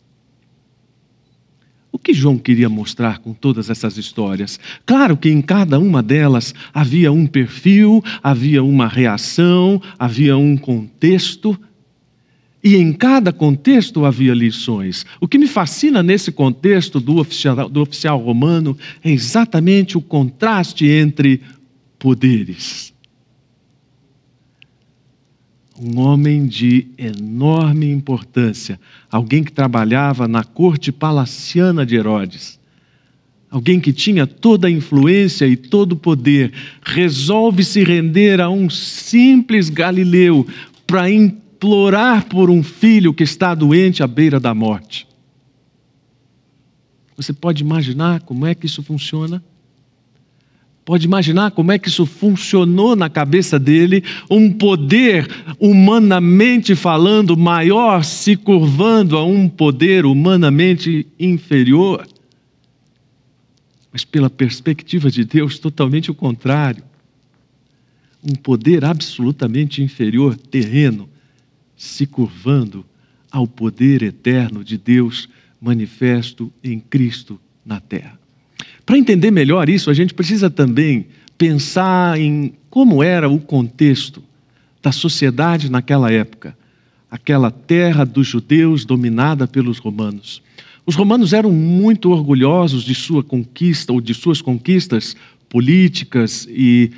O 1.93 1.99
que 2.01 2.13
João 2.13 2.37
queria 2.37 2.69
mostrar 2.69 3.21
com 3.21 3.33
todas 3.33 3.71
essas 3.71 3.97
histórias? 3.97 4.59
Claro 4.85 5.17
que 5.17 5.31
em 5.31 5.41
cada 5.41 5.79
uma 5.79 6.03
delas 6.03 6.53
havia 6.73 7.13
um 7.13 7.25
perfil, 7.25 8.03
havia 8.21 8.65
uma 8.65 8.89
reação, 8.89 9.81
havia 9.97 10.37
um 10.37 10.57
contexto, 10.57 11.57
e 12.65 12.77
em 12.77 12.95
cada 12.95 13.31
contexto 13.31 14.07
havia 14.07 14.33
lições. 14.33 15.05
O 15.21 15.29
que 15.29 15.37
me 15.37 15.47
fascina 15.47 16.03
nesse 16.03 16.33
contexto 16.33 16.99
do 16.99 17.19
oficial, 17.19 17.69
do 17.69 17.83
oficial 17.83 18.19
romano 18.19 18.75
é 19.05 19.11
exatamente 19.11 19.99
o 19.99 20.01
contraste 20.01 20.87
entre 20.87 21.43
poderes. 21.99 22.95
Um 25.79 25.99
homem 25.99 26.47
de 26.47 26.87
enorme 26.97 27.91
importância, 27.91 28.81
alguém 29.11 29.45
que 29.45 29.53
trabalhava 29.53 30.27
na 30.27 30.43
corte 30.43 30.91
palaciana 30.91 31.85
de 31.85 31.97
Herodes, 31.97 32.59
alguém 33.51 33.79
que 33.79 33.93
tinha 33.93 34.27
toda 34.27 34.69
a 34.69 34.71
influência 34.71 35.47
e 35.47 35.57
todo 35.57 35.93
o 35.93 35.97
poder, 35.97 36.53
resolve 36.83 37.63
se 37.63 37.85
render 37.85 38.41
a 38.41 38.49
um 38.49 38.71
simples 38.71 39.69
galileu 39.69 40.47
para 40.87 41.11
implorar 41.65 42.27
por 42.27 42.51
um 42.51 42.63
filho 42.63 43.15
que 43.15 43.23
está 43.23 43.55
doente 43.55 44.03
à 44.03 44.07
beira 44.07 44.39
da 44.39 44.55
morte. 44.55 45.09
Você 47.17 47.33
pode 47.33 47.63
imaginar 47.63 48.21
como 48.21 48.45
é 48.45 48.55
que 48.55 48.67
isso 48.67 48.83
funciona? 48.83 49.43
Pode 50.85 51.07
imaginar 51.07 51.53
como 51.53 51.73
é 51.73 51.79
que 51.79 51.89
isso 51.89 52.05
funcionou 52.05 52.95
na 52.95 53.09
cabeça 53.09 53.59
dele, 53.59 54.05
um 54.31 54.53
poder 54.53 55.27
humanamente 55.59 56.75
falando 56.75 57.35
maior 57.35 58.05
se 58.05 58.37
curvando 58.37 59.17
a 59.17 59.25
um 59.25 59.49
poder 59.49 60.05
humanamente 60.05 61.07
inferior. 61.19 62.07
Mas 63.91 64.05
pela 64.05 64.29
perspectiva 64.29 65.11
de 65.11 65.25
Deus, 65.25 65.59
totalmente 65.59 66.11
o 66.11 66.15
contrário. 66.15 66.85
Um 68.23 68.35
poder 68.35 68.85
absolutamente 68.85 69.83
inferior, 69.83 70.37
terreno, 70.37 71.09
se 71.77 72.07
curvando 72.07 72.85
ao 73.31 73.47
poder 73.47 74.03
eterno 74.03 74.63
de 74.63 74.79
Deus 74.79 75.29
manifesto 75.61 76.53
em 76.63 76.79
Cristo 76.79 77.41
na 77.65 77.81
terra. 77.81 78.19
Para 78.85 78.99
entender 78.99 79.31
melhor 79.31 79.69
isso, 79.69 79.91
a 79.91 79.95
gente 79.95 80.13
precisa 80.15 80.51
também 80.51 81.07
pensar 81.39 82.21
em 82.21 82.55
como 82.71 83.03
era 83.03 83.29
o 83.29 83.41
contexto 83.41 84.23
da 84.83 84.93
sociedade 84.93 85.71
naquela 85.71 86.13
época, 86.13 86.57
aquela 87.11 87.51
terra 87.51 88.05
dos 88.05 88.27
judeus 88.27 88.85
dominada 88.85 89.47
pelos 89.47 89.79
romanos. 89.79 90.43
Os 90.87 90.95
romanos 90.95 91.33
eram 91.33 91.51
muito 91.51 92.11
orgulhosos 92.11 92.85
de 92.85 92.95
sua 92.95 93.25
conquista 93.25 93.93
ou 93.93 94.01
de 94.01 94.13
suas 94.13 94.43
conquistas 94.43 95.17
políticas 95.49 96.47
e 96.51 96.91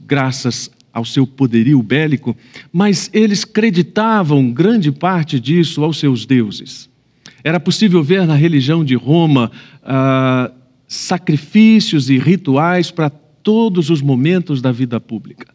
graças 0.00 0.70
ao 0.92 1.04
seu 1.04 1.26
poderio 1.26 1.82
bélico, 1.82 2.36
mas 2.72 3.10
eles 3.12 3.44
creditavam 3.44 4.52
grande 4.52 4.92
parte 4.92 5.40
disso 5.40 5.82
aos 5.82 5.98
seus 5.98 6.26
deuses. 6.26 6.90
Era 7.42 7.58
possível 7.58 8.02
ver 8.02 8.26
na 8.26 8.34
religião 8.34 8.84
de 8.84 8.94
Roma 8.94 9.50
ah, 9.82 10.52
sacrifícios 10.86 12.10
e 12.10 12.18
rituais 12.18 12.90
para 12.90 13.10
todos 13.10 13.90
os 13.90 14.00
momentos 14.00 14.60
da 14.60 14.70
vida 14.70 15.00
pública. 15.00 15.52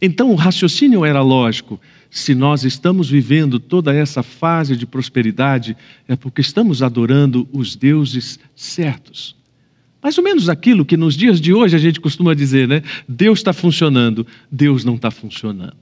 Então, 0.00 0.30
o 0.30 0.34
raciocínio 0.34 1.04
era 1.04 1.22
lógico. 1.22 1.80
Se 2.10 2.34
nós 2.34 2.64
estamos 2.64 3.08
vivendo 3.08 3.58
toda 3.58 3.94
essa 3.94 4.22
fase 4.22 4.76
de 4.76 4.86
prosperidade, 4.86 5.76
é 6.06 6.14
porque 6.14 6.40
estamos 6.40 6.82
adorando 6.82 7.48
os 7.52 7.74
deuses 7.74 8.38
certos. 8.54 9.34
Mais 10.06 10.16
ou 10.16 10.22
menos 10.22 10.48
aquilo 10.48 10.84
que 10.84 10.96
nos 10.96 11.16
dias 11.16 11.40
de 11.40 11.52
hoje 11.52 11.74
a 11.74 11.80
gente 11.80 12.00
costuma 12.00 12.32
dizer, 12.32 12.68
né? 12.68 12.80
Deus 13.08 13.40
está 13.40 13.52
funcionando, 13.52 14.24
Deus 14.48 14.84
não 14.84 14.94
está 14.94 15.10
funcionando. 15.10 15.74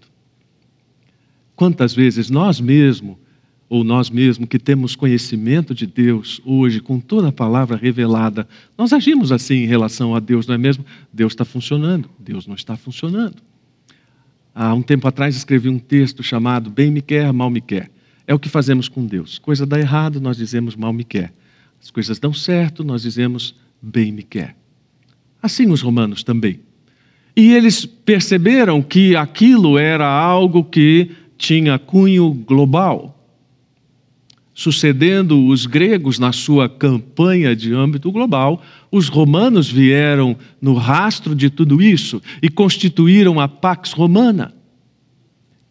Quantas 1.55 1.93
vezes 1.93 2.31
nós 2.31 2.59
mesmos, 2.59 3.19
ou 3.69 3.85
nós 3.85 4.09
mesmos 4.09 4.49
que 4.49 4.59
temos 4.59 4.97
conhecimento 4.97 5.75
de 5.75 5.87
Deus 5.87 6.41
hoje, 6.43 6.81
com 6.81 6.99
toda 6.99 7.29
a 7.29 7.33
palavra 7.33 7.77
revelada, 7.77 8.49
nós 8.79 8.95
agimos 8.95 9.31
assim 9.31 9.57
em 9.57 9.67
relação 9.67 10.17
a 10.17 10.21
Deus, 10.21 10.47
não 10.47 10.55
é 10.55 10.59
mesmo? 10.59 10.87
Deus 11.13 11.35
está 11.35 11.45
funcionando, 11.45 12.09
Deus 12.19 12.47
não 12.47 12.55
está 12.55 12.79
funcionando. 12.79 13.43
Há 14.55 14.73
um 14.73 14.81
tempo 14.81 15.07
atrás 15.07 15.37
escrevi 15.37 15.69
um 15.69 15.79
texto 15.79 16.23
chamado 16.23 16.71
Bem 16.71 16.91
me 16.91 17.03
quer, 17.03 17.31
mal 17.31 17.51
me 17.51 17.61
quer. 17.61 17.91
É 18.27 18.33
o 18.33 18.39
que 18.39 18.49
fazemos 18.49 18.89
com 18.89 19.05
Deus. 19.05 19.39
Coisa 19.39 19.67
dá 19.67 19.79
errado, 19.79 20.19
nós 20.19 20.39
dizemos 20.39 20.75
mal 20.75 20.95
me 20.95 21.05
quer. 21.05 21.31
As 21.79 21.91
coisas 21.91 22.19
dão 22.19 22.33
certo, 22.33 22.83
nós 22.83 23.03
dizemos 23.03 23.55
bem 23.85 24.11
me 24.11 24.23
quer. 24.23 24.57
Assim 25.43 25.71
os 25.71 25.83
romanos 25.83 26.23
também. 26.23 26.61
E 27.37 27.53
eles 27.53 27.85
perceberam 27.85 28.81
que 28.81 29.15
aquilo 29.15 29.77
era 29.77 30.07
algo 30.07 30.65
que 30.65 31.11
tinha 31.37 31.79
cunho 31.79 32.33
global. 32.33 33.11
Sucedendo 34.55 35.47
os 35.47 35.67
gregos 35.67 36.19
na 36.19 36.33
sua 36.33 36.69
campanha 36.69 37.57
de 37.57 37.75
âmbito 37.75 38.11
global, 38.13 38.63
os 38.91 39.09
romanos 39.09 39.69
vieram 39.69 40.37
no 40.63 40.75
rastro 40.75 41.35
de 41.35 41.51
tudo 41.51 41.83
isso 41.83 42.23
e 42.41 42.49
constituíram 42.49 43.41
a 43.41 43.49
Pax 43.49 43.93
Romana, 43.93 44.55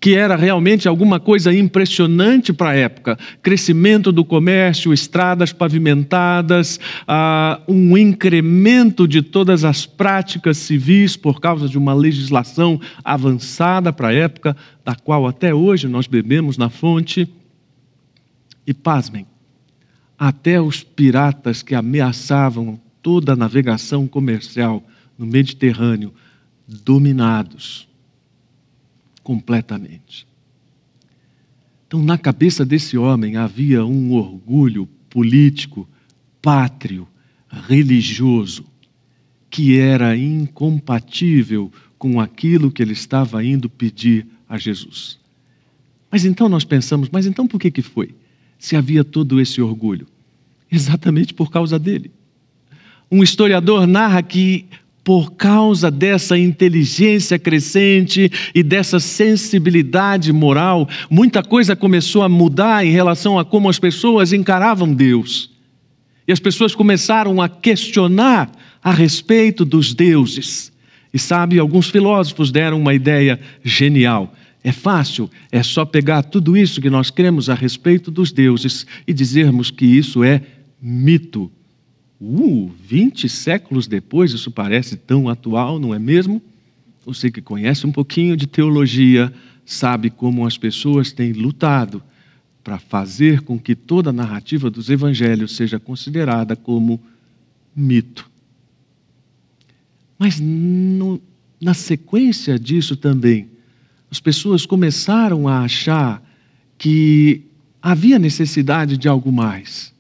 que 0.04 0.16
era 0.16 0.36
realmente 0.36 0.86
alguma 0.86 1.18
coisa 1.18 1.56
impressionante 1.56 2.52
para 2.52 2.72
a 2.72 2.76
época. 2.76 3.18
Crescimento 3.42 4.12
do 4.12 4.26
comércio, 4.26 4.92
estradas 4.92 5.54
pavimentadas, 5.54 6.78
uh, 7.04 7.72
um 7.72 7.98
incremento 7.98 9.08
de 9.08 9.22
todas 9.22 9.64
as 9.64 9.86
práticas 9.86 10.58
civis 10.58 11.16
por 11.16 11.40
causa 11.40 11.70
de 11.70 11.78
uma 11.78 11.94
legislação 11.94 12.82
avançada 13.02 13.94
para 13.94 14.10
a 14.10 14.14
época, 14.14 14.58
da 14.84 14.94
qual 14.94 15.26
até 15.26 15.54
hoje 15.54 15.88
nós 15.88 16.06
bebemos 16.06 16.58
na 16.58 16.70
fonte. 16.70 17.26
E 18.68 18.74
pasmem, 18.74 19.26
até 20.20 20.60
os 20.60 20.84
piratas 20.84 21.64
que 21.64 21.74
ameaçavam 21.74 22.78
toda 23.02 23.32
a 23.32 23.38
navegação 23.38 24.06
comercial 24.06 24.84
no 25.18 25.26
Mediterrâneo 25.26 26.14
dominados 26.68 27.93
completamente. 29.24 30.28
Então, 31.88 32.02
na 32.02 32.18
cabeça 32.18 32.66
desse 32.66 32.98
homem 32.98 33.38
havia 33.38 33.86
um 33.86 34.14
orgulho 34.14 34.88
político, 35.10 35.88
pátrio, 36.42 37.08
religioso, 37.48 38.66
que 39.50 39.78
era 39.78 40.18
incompatível 40.18 41.72
com 41.98 42.20
aquilo 42.20 42.72
que 42.72 42.82
ele 42.82 42.94
estava 42.94 43.44
indo 43.46 43.70
pedir 43.70 44.26
a 44.50 44.58
Jesus. 44.58 45.20
Mas 46.10 46.26
então 46.26 46.50
nós 46.50 46.64
pensamos, 46.64 47.10
mas 47.12 47.26
então 47.26 47.48
por 47.48 47.60
que 47.60 47.72
que 47.72 47.82
foi? 47.82 48.14
Se 48.58 48.76
havia 48.76 49.04
todo 49.04 49.40
esse 49.40 49.62
orgulho? 49.62 50.08
Exatamente 50.72 51.34
por 51.34 51.52
causa 51.52 51.78
dele. 51.78 52.12
Um 53.12 53.22
historiador 53.22 53.86
narra 53.86 54.24
que, 54.24 54.66
por 55.04 55.34
causa 55.34 55.92
dessa 55.92 56.38
inteligência 56.38 57.38
crescente 57.38 58.32
e 58.56 58.64
dessa 58.64 59.00
sensibilidade 59.00 60.32
moral, 60.32 60.88
muita 61.10 61.44
coisa 61.44 61.76
começou 61.76 62.24
a 62.24 62.30
mudar 62.30 62.86
em 62.86 62.92
relação 62.92 63.38
a 63.38 63.44
como 63.44 63.68
as 63.68 63.78
pessoas 63.78 64.32
encaravam 64.32 64.94
Deus. 64.94 65.52
E 66.26 66.32
as 66.32 66.40
pessoas 66.40 66.74
começaram 66.74 67.42
a 67.42 67.50
questionar 67.50 68.50
a 68.82 68.92
respeito 68.92 69.66
dos 69.66 69.94
deuses. 69.94 70.72
E 71.14 71.20
sabe, 71.20 71.60
alguns 71.60 71.90
filósofos 71.90 72.50
deram 72.50 72.80
uma 72.80 72.94
ideia 72.94 73.40
genial. 73.64 74.34
É 74.64 74.72
fácil, 74.72 75.30
é 75.52 75.62
só 75.62 75.84
pegar 75.84 76.24
tudo 76.24 76.56
isso 76.56 76.80
que 76.80 76.90
nós 76.90 77.10
cremos 77.10 77.50
a 77.50 77.54
respeito 77.54 78.10
dos 78.10 78.32
deuses 78.32 78.88
e 79.06 79.14
dizermos 79.14 79.70
que 79.70 79.86
isso 79.86 80.24
é 80.24 80.42
mito. 80.82 81.52
Uh, 82.26 82.72
20 82.88 83.28
séculos 83.28 83.86
depois, 83.86 84.32
isso 84.32 84.50
parece 84.50 84.96
tão 84.96 85.28
atual, 85.28 85.78
não 85.78 85.94
é 85.94 86.00
mesmo? 86.00 86.42
Você 87.06 87.30
que 87.30 87.42
conhece 87.42 87.86
um 87.86 87.92
pouquinho 87.92 88.38
de 88.38 88.48
teologia, 88.48 89.34
sabe 89.66 90.10
como 90.10 90.48
as 90.48 90.58
pessoas 90.58 91.12
têm 91.12 91.34
lutado 91.34 92.02
para 92.64 92.80
fazer 92.80 93.42
com 93.42 93.60
que 93.60 93.76
toda 93.76 94.12
a 94.12 94.14
narrativa 94.14 94.70
dos 94.70 94.90
evangelhos 94.90 95.54
seja 95.54 95.78
considerada 95.78 96.56
como 96.56 96.98
mito. 97.76 98.32
Mas 100.18 100.40
no, 100.40 101.22
na 101.60 101.74
sequência 101.74 102.58
disso 102.58 102.96
também, 102.96 103.50
as 104.10 104.22
pessoas 104.22 104.66
começaram 104.66 105.46
a 105.46 105.60
achar 105.60 106.24
que 106.78 107.42
havia 107.82 108.18
necessidade 108.18 108.96
de 108.96 109.10
algo 109.10 109.30
mais. 109.30 109.93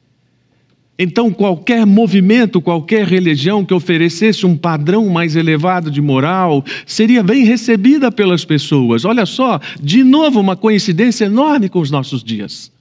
Então, 0.98 1.32
qualquer 1.32 1.86
movimento, 1.86 2.62
qualquer 2.62 3.08
religião 3.08 3.66
que 3.66 3.74
oferecesse 3.74 4.46
um 4.46 4.56
padrão 4.56 5.10
mais 5.10 5.36
elevado 5.36 5.90
de 5.90 6.02
moral, 6.02 6.64
seria 6.86 7.24
bem 7.24 7.44
recebida 7.44 8.12
pelas 8.12 8.46
pessoas. 8.46 9.04
Olha 9.04 9.26
só, 9.26 9.60
de 9.82 10.04
novo, 10.04 10.40
uma 10.40 10.56
coincidência 10.56 11.26
enorme 11.26 11.68
com 11.68 11.80
os 11.80 11.90
nossos 11.90 12.24
dias. 12.24 12.72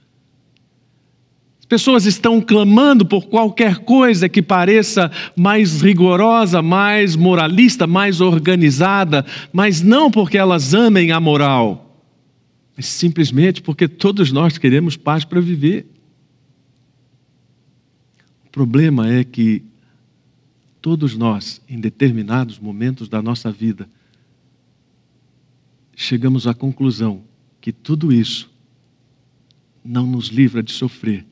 As 1.59 1.65
pessoas 1.65 2.05
estão 2.05 2.39
clamando 2.39 3.03
por 3.03 3.25
qualquer 3.25 3.77
coisa 3.79 4.29
que 4.29 4.43
pareça 4.43 5.09
mais 5.35 5.81
rigorosa, 5.81 6.61
mais 6.61 7.15
moralista, 7.15 7.87
mais 7.87 8.21
organizada, 8.21 9.25
mas 9.51 9.81
não 9.81 10.11
porque 10.11 10.37
elas 10.37 10.75
amem 10.75 11.11
a 11.11 11.19
moral, 11.19 11.99
mas 12.77 12.85
simplesmente 12.85 13.59
porque 13.59 13.87
todos 13.87 14.31
nós 14.31 14.59
queremos 14.59 14.95
paz 14.95 15.25
para 15.25 15.41
viver 15.41 15.87
problema 18.53 19.11
é 19.11 19.23
que 19.23 19.63
todos 20.79 21.17
nós, 21.17 21.59
em 21.67 21.79
determinados 21.79 22.59
momentos 22.59 23.09
da 23.09 23.19
nossa 23.19 23.51
vida, 23.51 23.89
chegamos 25.95 26.45
à 26.45 26.53
conclusão 26.53 27.23
que 27.59 27.73
tudo 27.73 28.13
isso 28.13 28.51
não 29.83 30.05
nos 30.05 30.27
livra 30.27 30.61
de 30.61 30.71
sofrer. 30.71 31.25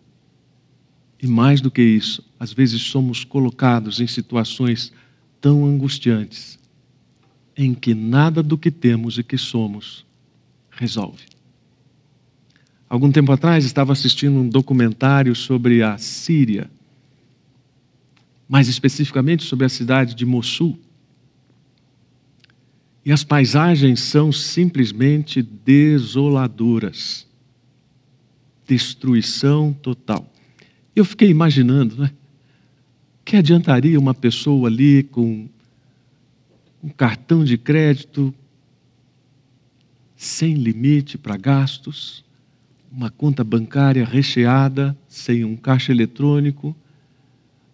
E 1.22 1.28
mais 1.28 1.62
do 1.62 1.70
que 1.70 1.84
isso, 1.84 2.28
às 2.40 2.52
vezes 2.52 2.82
somos 2.82 3.24
colocados 3.24 4.02
em 4.02 4.08
situações 4.08 4.92
tão 5.40 5.64
angustiantes 5.64 6.58
em 7.56 7.76
que 7.76 7.94
nada 7.94 8.42
do 8.42 8.58
que 8.58 8.72
temos 8.72 9.20
e 9.20 9.24
que 9.24 9.38
somos 9.38 10.04
resolve. 10.72 11.26
Algum 12.90 13.12
tempo 13.12 13.32
atrás 13.32 13.64
estava 13.64 13.94
assistindo 13.94 14.40
um 14.40 14.50
documentário 14.50 15.36
sobre 15.36 15.84
a 15.84 16.00
Síria 16.00 16.68
mais 18.52 18.68
especificamente 18.68 19.46
sobre 19.46 19.66
a 19.66 19.70
cidade 19.70 20.14
de 20.14 20.26
Mossul. 20.26 20.78
E 23.06 23.10
as 23.10 23.24
paisagens 23.24 24.02
são 24.02 24.30
simplesmente 24.30 25.42
desoladoras. 25.42 27.26
Destruição 28.68 29.72
total. 29.72 30.30
Eu 30.94 31.06
fiquei 31.06 31.30
imaginando, 31.30 31.96
né? 31.96 32.12
Que 33.24 33.38
adiantaria 33.38 33.98
uma 33.98 34.14
pessoa 34.14 34.68
ali 34.68 35.04
com 35.04 35.48
um 36.84 36.90
cartão 36.90 37.46
de 37.46 37.58
crédito 37.58 38.36
sem 40.18 40.56
limite 40.56 41.18
para 41.18 41.38
gastos, 41.38 42.22
uma 42.92 43.10
conta 43.10 43.46
bancária 43.46 44.04
recheada, 44.04 44.96
sem 45.08 45.46
um 45.46 45.56
caixa 45.56 45.94
eletrônico, 45.94 46.76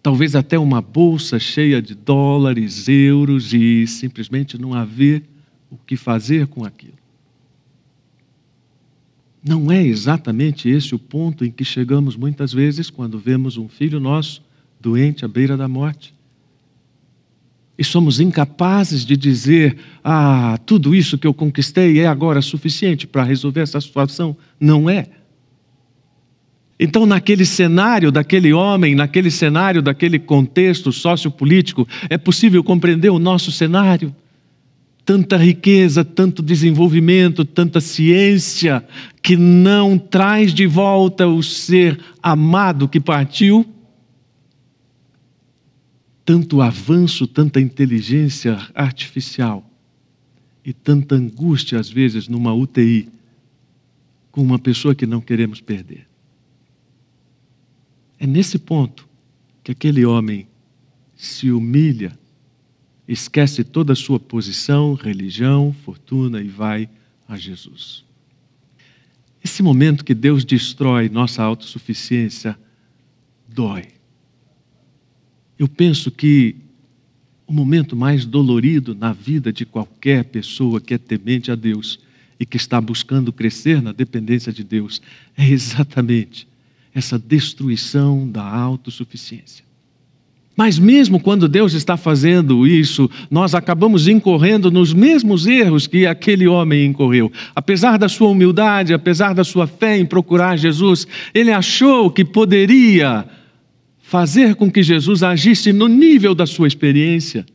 talvez 0.02 0.34
até 0.34 0.58
uma 0.58 0.80
bolsa 0.80 1.38
cheia 1.38 1.82
de 1.82 1.94
dólares, 1.94 2.88
euros 2.88 3.52
e 3.52 3.86
simplesmente 3.86 4.58
não 4.58 4.74
haver 4.74 5.22
o 5.70 5.76
que 5.76 5.96
fazer 5.96 6.46
com 6.46 6.64
aquilo. 6.64 6.98
Não 9.42 9.70
é 9.70 9.82
exatamente 9.82 10.68
esse 10.68 10.94
o 10.94 10.98
ponto 10.98 11.44
em 11.44 11.50
que 11.50 11.64
chegamos 11.64 12.16
muitas 12.16 12.52
vezes 12.52 12.90
quando 12.90 13.18
vemos 13.18 13.56
um 13.56 13.68
filho 13.68 14.00
nosso 14.00 14.42
doente 14.80 15.24
à 15.24 15.28
beira 15.28 15.56
da 15.56 15.68
morte. 15.68 16.14
E 17.78 17.84
somos 17.84 18.18
incapazes 18.18 19.04
de 19.04 19.16
dizer: 19.16 19.78
ah, 20.02 20.58
tudo 20.66 20.94
isso 20.94 21.16
que 21.16 21.26
eu 21.26 21.32
conquistei 21.32 22.00
é 22.00 22.06
agora 22.06 22.42
suficiente 22.42 23.06
para 23.06 23.22
resolver 23.22 23.60
essa 23.60 23.80
situação. 23.80 24.36
Não 24.58 24.90
é. 24.90 25.06
Então, 26.80 27.04
naquele 27.04 27.44
cenário 27.44 28.12
daquele 28.12 28.52
homem, 28.52 28.94
naquele 28.94 29.30
cenário 29.30 29.82
daquele 29.82 30.18
contexto 30.18 30.92
sociopolítico, 30.92 31.88
é 32.08 32.16
possível 32.16 32.62
compreender 32.62 33.10
o 33.10 33.18
nosso 33.18 33.50
cenário? 33.50 34.14
Tanta 35.04 35.36
riqueza, 35.36 36.04
tanto 36.04 36.42
desenvolvimento, 36.42 37.44
tanta 37.44 37.80
ciência, 37.80 38.86
que 39.22 39.36
não 39.36 39.98
traz 39.98 40.54
de 40.54 40.66
volta 40.66 41.26
o 41.26 41.42
ser 41.42 41.98
amado 42.22 42.88
que 42.88 43.00
partiu? 43.00 43.66
Tanto 46.24 46.60
avanço, 46.60 47.26
tanta 47.26 47.60
inteligência 47.60 48.56
artificial 48.74 49.68
e 50.64 50.72
tanta 50.72 51.16
angústia, 51.16 51.80
às 51.80 51.90
vezes, 51.90 52.28
numa 52.28 52.52
UTI, 52.52 53.08
com 54.30 54.42
uma 54.42 54.58
pessoa 54.58 54.94
que 54.94 55.06
não 55.06 55.20
queremos 55.20 55.60
perder. 55.60 56.07
É 58.18 58.26
nesse 58.26 58.58
ponto 58.58 59.08
que 59.62 59.72
aquele 59.72 60.04
homem 60.04 60.48
se 61.14 61.50
humilha, 61.50 62.18
esquece 63.06 63.62
toda 63.62 63.92
a 63.92 63.96
sua 63.96 64.18
posição, 64.18 64.94
religião, 64.94 65.74
fortuna 65.84 66.40
e 66.40 66.48
vai 66.48 66.88
a 67.28 67.36
Jesus. 67.36 68.04
Esse 69.44 69.62
momento 69.62 70.04
que 70.04 70.14
Deus 70.14 70.44
destrói 70.44 71.08
nossa 71.08 71.42
autossuficiência 71.42 72.58
dói. 73.46 73.84
Eu 75.58 75.68
penso 75.68 76.10
que 76.10 76.56
o 77.46 77.52
momento 77.52 77.96
mais 77.96 78.24
dolorido 78.24 78.94
na 78.94 79.12
vida 79.12 79.52
de 79.52 79.64
qualquer 79.64 80.24
pessoa 80.24 80.80
que 80.80 80.94
é 80.94 80.98
temente 80.98 81.50
a 81.50 81.54
Deus 81.54 82.00
e 82.38 82.44
que 82.44 82.56
está 82.56 82.80
buscando 82.80 83.32
crescer 83.32 83.80
na 83.80 83.92
dependência 83.92 84.52
de 84.52 84.64
Deus 84.64 85.00
é 85.36 85.46
exatamente 85.48 86.47
essa 86.98 87.18
destruição 87.18 88.28
da 88.28 88.42
autossuficiência. 88.42 89.64
Mas 90.56 90.76
mesmo 90.76 91.20
quando 91.20 91.48
Deus 91.48 91.72
está 91.72 91.96
fazendo 91.96 92.66
isso, 92.66 93.08
nós 93.30 93.54
acabamos 93.54 94.08
incorrendo 94.08 94.72
nos 94.72 94.92
mesmos 94.92 95.46
erros 95.46 95.86
que 95.86 96.04
aquele 96.04 96.48
homem 96.48 96.84
incorreu. 96.84 97.30
Apesar 97.54 97.96
da 97.96 98.08
sua 98.08 98.28
humildade, 98.28 98.92
apesar 98.92 99.34
da 99.34 99.44
sua 99.44 99.68
fé 99.68 99.96
em 99.96 100.04
procurar 100.04 100.56
Jesus, 100.56 101.06
ele 101.32 101.52
achou 101.52 102.10
que 102.10 102.24
poderia 102.24 103.24
fazer 104.00 104.56
com 104.56 104.68
que 104.68 104.82
Jesus 104.82 105.22
agisse 105.22 105.72
no 105.72 105.86
nível 105.86 106.34
da 106.34 106.44
sua 106.44 106.66
experiência. 106.66 107.46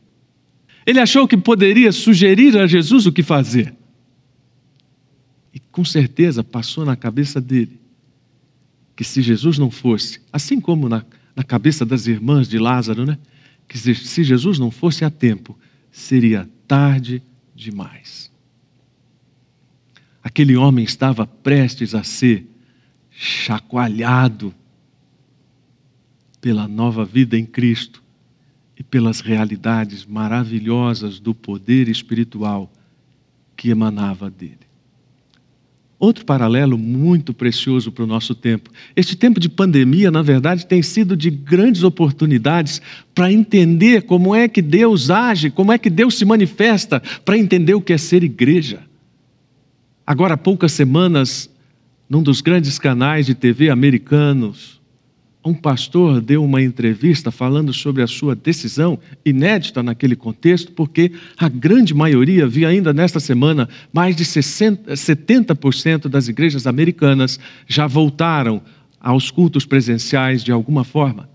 Ele 0.86 0.98
achou 0.98 1.28
que 1.28 1.36
poderia 1.36 1.92
sugerir 1.92 2.56
a 2.56 2.66
Jesus 2.66 3.04
o 3.04 3.12
que 3.12 3.22
fazer. 3.22 3.74
E 5.52 5.60
com 5.60 5.84
certeza 5.84 6.42
passou 6.42 6.86
na 6.86 6.96
cabeça 6.96 7.38
dele 7.38 7.83
que 8.96 9.04
se 9.04 9.22
Jesus 9.22 9.58
não 9.58 9.70
fosse, 9.70 10.20
assim 10.32 10.60
como 10.60 10.88
na, 10.88 11.04
na 11.34 11.42
cabeça 11.42 11.84
das 11.84 12.06
irmãs 12.06 12.48
de 12.48 12.58
Lázaro, 12.58 13.04
né? 13.04 13.18
Que 13.66 13.78
se, 13.78 13.94
se 13.94 14.22
Jesus 14.22 14.58
não 14.58 14.70
fosse 14.70 15.04
a 15.04 15.10
tempo, 15.10 15.58
seria 15.90 16.48
tarde 16.66 17.22
demais. 17.54 18.30
Aquele 20.22 20.56
homem 20.56 20.84
estava 20.84 21.26
prestes 21.26 21.94
a 21.94 22.02
ser 22.02 22.46
chacoalhado 23.10 24.54
pela 26.40 26.66
nova 26.66 27.04
vida 27.04 27.38
em 27.38 27.46
Cristo 27.46 28.02
e 28.76 28.82
pelas 28.82 29.20
realidades 29.20 30.04
maravilhosas 30.04 31.20
do 31.20 31.34
poder 31.34 31.88
espiritual 31.88 32.72
que 33.56 33.70
emanava 33.70 34.30
dele. 34.30 34.63
Outro 35.98 36.24
paralelo 36.24 36.76
muito 36.76 37.32
precioso 37.32 37.92
para 37.92 38.04
o 38.04 38.06
nosso 38.06 38.34
tempo. 38.34 38.70
Este 38.96 39.16
tempo 39.16 39.38
de 39.38 39.48
pandemia, 39.48 40.10
na 40.10 40.22
verdade, 40.22 40.66
tem 40.66 40.82
sido 40.82 41.16
de 41.16 41.30
grandes 41.30 41.82
oportunidades 41.82 42.82
para 43.14 43.32
entender 43.32 44.02
como 44.02 44.34
é 44.34 44.48
que 44.48 44.60
Deus 44.60 45.08
age, 45.08 45.50
como 45.50 45.72
é 45.72 45.78
que 45.78 45.88
Deus 45.88 46.16
se 46.16 46.24
manifesta, 46.24 47.00
para 47.24 47.38
entender 47.38 47.74
o 47.74 47.80
que 47.80 47.92
é 47.92 47.98
ser 47.98 48.24
igreja. 48.24 48.80
Agora, 50.06 50.34
há 50.34 50.36
poucas 50.36 50.72
semanas, 50.72 51.48
num 52.08 52.22
dos 52.22 52.40
grandes 52.40 52.78
canais 52.78 53.24
de 53.24 53.34
TV 53.34 53.70
americanos, 53.70 54.80
um 55.44 55.52
pastor 55.52 56.22
deu 56.22 56.42
uma 56.42 56.62
entrevista 56.62 57.30
falando 57.30 57.72
sobre 57.72 58.02
a 58.02 58.06
sua 58.06 58.34
decisão, 58.34 58.98
inédita 59.24 59.82
naquele 59.82 60.16
contexto, 60.16 60.72
porque 60.72 61.12
a 61.36 61.48
grande 61.48 61.92
maioria, 61.92 62.46
vi 62.46 62.64
ainda 62.64 62.94
nesta 62.94 63.20
semana, 63.20 63.68
mais 63.92 64.16
de 64.16 64.24
60, 64.24 64.94
70% 64.94 66.08
das 66.08 66.28
igrejas 66.28 66.66
americanas 66.66 67.38
já 67.68 67.86
voltaram 67.86 68.62
aos 68.98 69.30
cultos 69.30 69.66
presenciais 69.66 70.42
de 70.42 70.50
alguma 70.50 70.82
forma. 70.82 71.28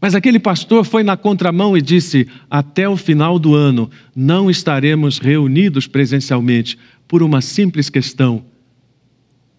Mas 0.00 0.16
aquele 0.16 0.40
pastor 0.40 0.84
foi 0.84 1.04
na 1.04 1.16
contramão 1.16 1.76
e 1.76 1.80
disse: 1.80 2.26
até 2.50 2.88
o 2.88 2.96
final 2.96 3.38
do 3.38 3.54
ano 3.54 3.88
não 4.14 4.50
estaremos 4.50 5.18
reunidos 5.18 5.86
presencialmente 5.86 6.76
por 7.06 7.22
uma 7.22 7.40
simples 7.40 7.88
questão 7.88 8.44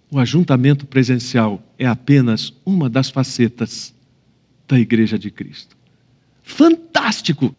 o 0.10 0.20
ajuntamento 0.20 0.86
presencial 0.86 1.62
é 1.78 1.86
apenas 1.86 2.54
uma 2.66 2.90
das 2.90 3.10
facetas 3.10 3.94
da 4.68 4.80
Igreja 4.80 5.18
de 5.18 5.30
Cristo. 5.30 5.76
Fantástico! 6.44 7.56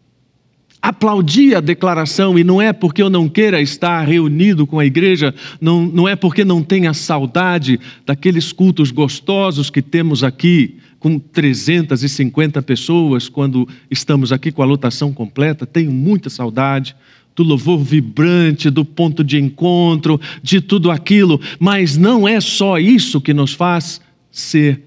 Aplaudi 0.81 1.53
a 1.53 1.59
declaração, 1.59 2.39
e 2.39 2.43
não 2.43 2.61
é 2.61 2.71
porque 2.71 3.01
eu 3.01 3.09
não 3.09 3.27
queira 3.27 3.61
estar 3.61 4.07
reunido 4.07 4.65
com 4.65 4.79
a 4.79 4.85
igreja, 4.85 5.35
não, 5.59 5.85
não 5.85 6.07
é 6.07 6.15
porque 6.15 6.45
não 6.45 6.63
tenha 6.63 6.93
saudade 6.93 7.77
daqueles 8.05 8.53
cultos 8.53 8.89
gostosos 8.89 9.69
que 9.69 9.81
temos 9.81 10.23
aqui, 10.23 10.77
com 10.97 11.19
350 11.19 12.61
pessoas, 12.61 13.27
quando 13.27 13.67
estamos 13.91 14.31
aqui 14.31 14.51
com 14.51 14.61
a 14.61 14.65
lotação 14.65 15.13
completa, 15.13 15.65
tenho 15.65 15.91
muita 15.91 16.29
saudade 16.29 16.95
do 17.39 17.43
louvor 17.43 17.79
vibrante, 17.79 18.69
do 18.69 18.83
ponto 18.83 19.23
de 19.23 19.37
encontro, 19.37 20.19
de 20.43 20.59
tudo 20.59 20.91
aquilo, 20.91 21.39
mas 21.57 21.95
não 21.95 22.27
é 22.27 22.41
só 22.41 22.77
isso 22.77 23.21
que 23.21 23.33
nos 23.33 23.53
faz 23.53 24.01
ser 24.29 24.83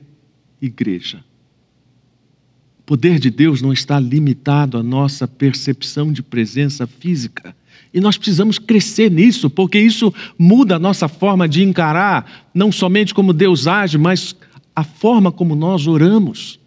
igreja. 0.61 1.25
O 2.81 2.83
poder 2.83 3.19
de 3.19 3.31
Deus 3.31 3.63
não 3.63 3.73
está 3.73 3.99
limitado 3.99 4.77
à 4.77 4.83
nossa 4.83 5.27
percepção 5.27 6.13
de 6.13 6.23
presença 6.23 6.87
física. 6.87 7.57
E 7.95 8.01
nós 8.01 8.19
precisamos 8.19 8.59
crescer 8.59 9.11
nisso, 9.11 9.49
porque 9.49 9.79
isso 9.79 10.13
muda 10.39 10.77
a 10.77 10.79
nossa 10.79 11.09
forma 11.09 11.49
de 11.49 11.63
encarar, 11.63 12.51
não 12.53 12.71
somente 12.71 13.15
como 13.15 13.33
Deus 13.33 13.67
age, 13.67 13.97
mas 13.97 14.37
a 14.77 14.85
forma 14.85 15.33
como 15.33 15.55
nós 15.55 15.87
oramos 15.87 16.61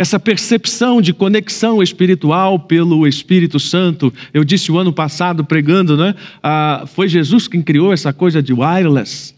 essa 0.00 0.18
percepção 0.18 1.02
de 1.02 1.12
conexão 1.12 1.82
espiritual 1.82 2.58
pelo 2.58 3.06
Espírito 3.06 3.60
Santo. 3.60 4.10
Eu 4.32 4.42
disse 4.44 4.72
o 4.72 4.78
ano 4.78 4.94
passado 4.94 5.44
pregando, 5.44 5.94
né? 5.94 6.14
Ah, 6.42 6.84
foi 6.86 7.06
Jesus 7.06 7.46
quem 7.46 7.60
criou 7.60 7.92
essa 7.92 8.10
coisa 8.10 8.42
de 8.42 8.50
wireless. 8.50 9.34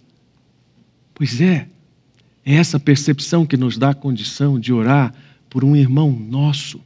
Pois 1.13 1.41
é, 1.41 1.67
é 2.45 2.55
essa 2.55 2.79
percepção 2.79 3.45
que 3.45 3.57
nos 3.57 3.77
dá 3.77 3.91
a 3.91 3.95
condição 3.95 4.57
de 4.57 4.73
orar 4.73 5.13
por 5.51 5.65
um 5.65 5.75
irmão 5.75 6.13
nosso 6.13 6.81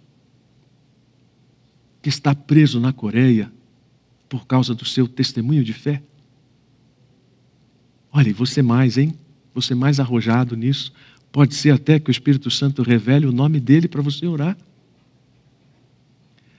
que 2.00 2.08
está 2.08 2.34
preso 2.34 2.80
na 2.80 2.94
Coreia 2.94 3.52
por 4.26 4.46
causa 4.46 4.74
do 4.74 4.86
seu 4.86 5.06
testemunho 5.06 5.62
de 5.62 5.74
fé. 5.74 6.02
Olha, 8.10 8.30
e 8.30 8.32
você 8.32 8.62
mais, 8.62 8.96
hein? 8.96 9.12
Você 9.52 9.74
mais 9.74 10.00
arrojado 10.00 10.56
nisso. 10.56 10.94
Pode 11.32 11.54
ser 11.54 11.70
até 11.70 11.98
que 11.98 12.10
o 12.10 12.12
Espírito 12.12 12.50
Santo 12.50 12.82
revele 12.82 13.26
o 13.26 13.32
nome 13.32 13.60
dele 13.60 13.88
para 13.88 14.02
você 14.02 14.26
orar. 14.26 14.56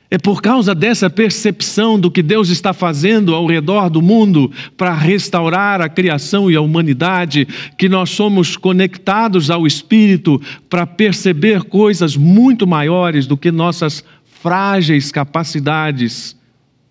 É 0.09 0.17
por 0.17 0.41
causa 0.41 0.73
dessa 0.73 1.09
percepção 1.09 1.99
do 1.99 2.09
que 2.09 2.23
Deus 2.23 2.47
está 2.47 2.71
fazendo 2.71 3.35
ao 3.35 3.45
redor 3.45 3.89
do 3.89 4.01
mundo 4.01 4.49
para 4.77 4.93
restaurar 4.93 5.81
a 5.81 5.89
criação 5.89 6.49
e 6.49 6.55
a 6.55 6.61
humanidade 6.61 7.45
que 7.77 7.89
nós 7.89 8.11
somos 8.11 8.55
conectados 8.55 9.49
ao 9.49 9.67
Espírito 9.67 10.41
para 10.69 10.87
perceber 10.87 11.63
coisas 11.63 12.15
muito 12.15 12.65
maiores 12.65 13.27
do 13.27 13.35
que 13.35 13.51
nossas 13.51 14.01
frágeis 14.23 15.11
capacidades 15.11 16.37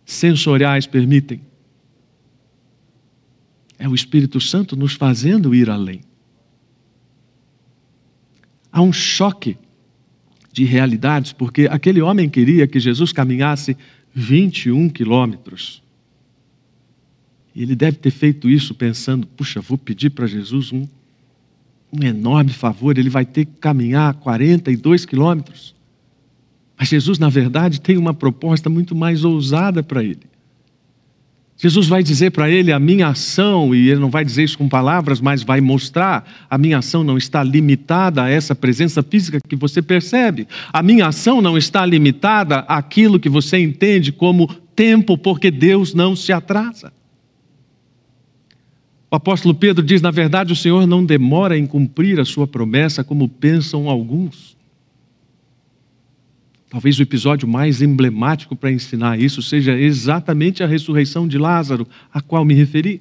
sensoriais 0.04 0.86
permitem. 0.86 1.40
É 3.78 3.88
o 3.88 3.94
Espírito 3.94 4.40
Santo 4.42 4.76
nos 4.76 4.92
fazendo 4.92 5.54
ir 5.54 5.70
além 5.70 6.00
há 8.76 8.82
um 8.82 8.92
choque 8.92 9.56
de 10.52 10.64
realidades, 10.64 11.32
porque 11.32 11.66
aquele 11.70 12.02
homem 12.02 12.28
queria 12.28 12.66
que 12.66 12.78
Jesus 12.78 13.10
caminhasse 13.10 13.74
21 14.14 14.90
quilômetros. 14.90 15.82
E 17.54 17.62
ele 17.62 17.74
deve 17.74 17.96
ter 17.96 18.10
feito 18.10 18.50
isso 18.50 18.74
pensando: 18.74 19.26
puxa, 19.26 19.62
vou 19.62 19.78
pedir 19.78 20.10
para 20.10 20.26
Jesus 20.26 20.72
um, 20.72 20.86
um 21.90 22.04
enorme 22.04 22.52
favor, 22.52 22.98
ele 22.98 23.08
vai 23.08 23.24
ter 23.24 23.46
que 23.46 23.52
caminhar 23.58 24.12
42 24.14 25.06
quilômetros. 25.06 25.74
Mas 26.78 26.88
Jesus, 26.88 27.18
na 27.18 27.30
verdade, 27.30 27.80
tem 27.80 27.96
uma 27.96 28.12
proposta 28.12 28.68
muito 28.68 28.94
mais 28.94 29.24
ousada 29.24 29.82
para 29.82 30.04
ele. 30.04 30.20
Jesus 31.58 31.86
vai 31.86 32.02
dizer 32.02 32.32
para 32.32 32.50
ele 32.50 32.70
a 32.70 32.78
minha 32.78 33.08
ação, 33.08 33.74
e 33.74 33.88
ele 33.88 33.98
não 33.98 34.10
vai 34.10 34.24
dizer 34.24 34.44
isso 34.44 34.58
com 34.58 34.68
palavras, 34.68 35.20
mas 35.22 35.42
vai 35.42 35.60
mostrar: 35.60 36.28
a 36.50 36.58
minha 36.58 36.78
ação 36.78 37.02
não 37.02 37.16
está 37.16 37.42
limitada 37.42 38.22
a 38.22 38.28
essa 38.28 38.54
presença 38.54 39.02
física 39.02 39.38
que 39.40 39.56
você 39.56 39.80
percebe. 39.80 40.46
A 40.70 40.82
minha 40.82 41.06
ação 41.06 41.40
não 41.40 41.56
está 41.56 41.86
limitada 41.86 42.58
àquilo 42.68 43.18
que 43.18 43.30
você 43.30 43.58
entende 43.58 44.12
como 44.12 44.46
tempo, 44.74 45.16
porque 45.16 45.50
Deus 45.50 45.94
não 45.94 46.14
se 46.14 46.30
atrasa. 46.30 46.92
O 49.10 49.16
apóstolo 49.16 49.54
Pedro 49.54 49.82
diz: 49.82 50.02
na 50.02 50.10
verdade, 50.10 50.52
o 50.52 50.56
Senhor 50.56 50.86
não 50.86 51.02
demora 51.02 51.56
em 51.56 51.66
cumprir 51.66 52.20
a 52.20 52.24
sua 52.26 52.46
promessa, 52.46 53.02
como 53.02 53.28
pensam 53.28 53.88
alguns. 53.88 54.55
Talvez 56.76 56.98
o 56.98 57.02
episódio 57.02 57.48
mais 57.48 57.80
emblemático 57.80 58.54
para 58.54 58.70
ensinar 58.70 59.18
isso 59.18 59.40
seja 59.40 59.74
exatamente 59.78 60.62
a 60.62 60.66
ressurreição 60.66 61.26
de 61.26 61.38
Lázaro, 61.38 61.88
a 62.12 62.20
qual 62.20 62.44
me 62.44 62.52
referi. 62.52 63.00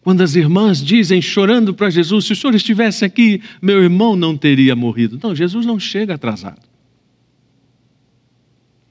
Quando 0.00 0.22
as 0.22 0.34
irmãs 0.34 0.82
dizem, 0.82 1.20
chorando 1.20 1.74
para 1.74 1.90
Jesus: 1.90 2.24
se 2.24 2.32
o 2.32 2.36
senhor 2.36 2.54
estivesse 2.54 3.04
aqui, 3.04 3.42
meu 3.60 3.82
irmão 3.82 4.16
não 4.16 4.38
teria 4.38 4.74
morrido. 4.74 5.20
Não, 5.22 5.36
Jesus 5.36 5.66
não 5.66 5.78
chega 5.78 6.14
atrasado. 6.14 6.66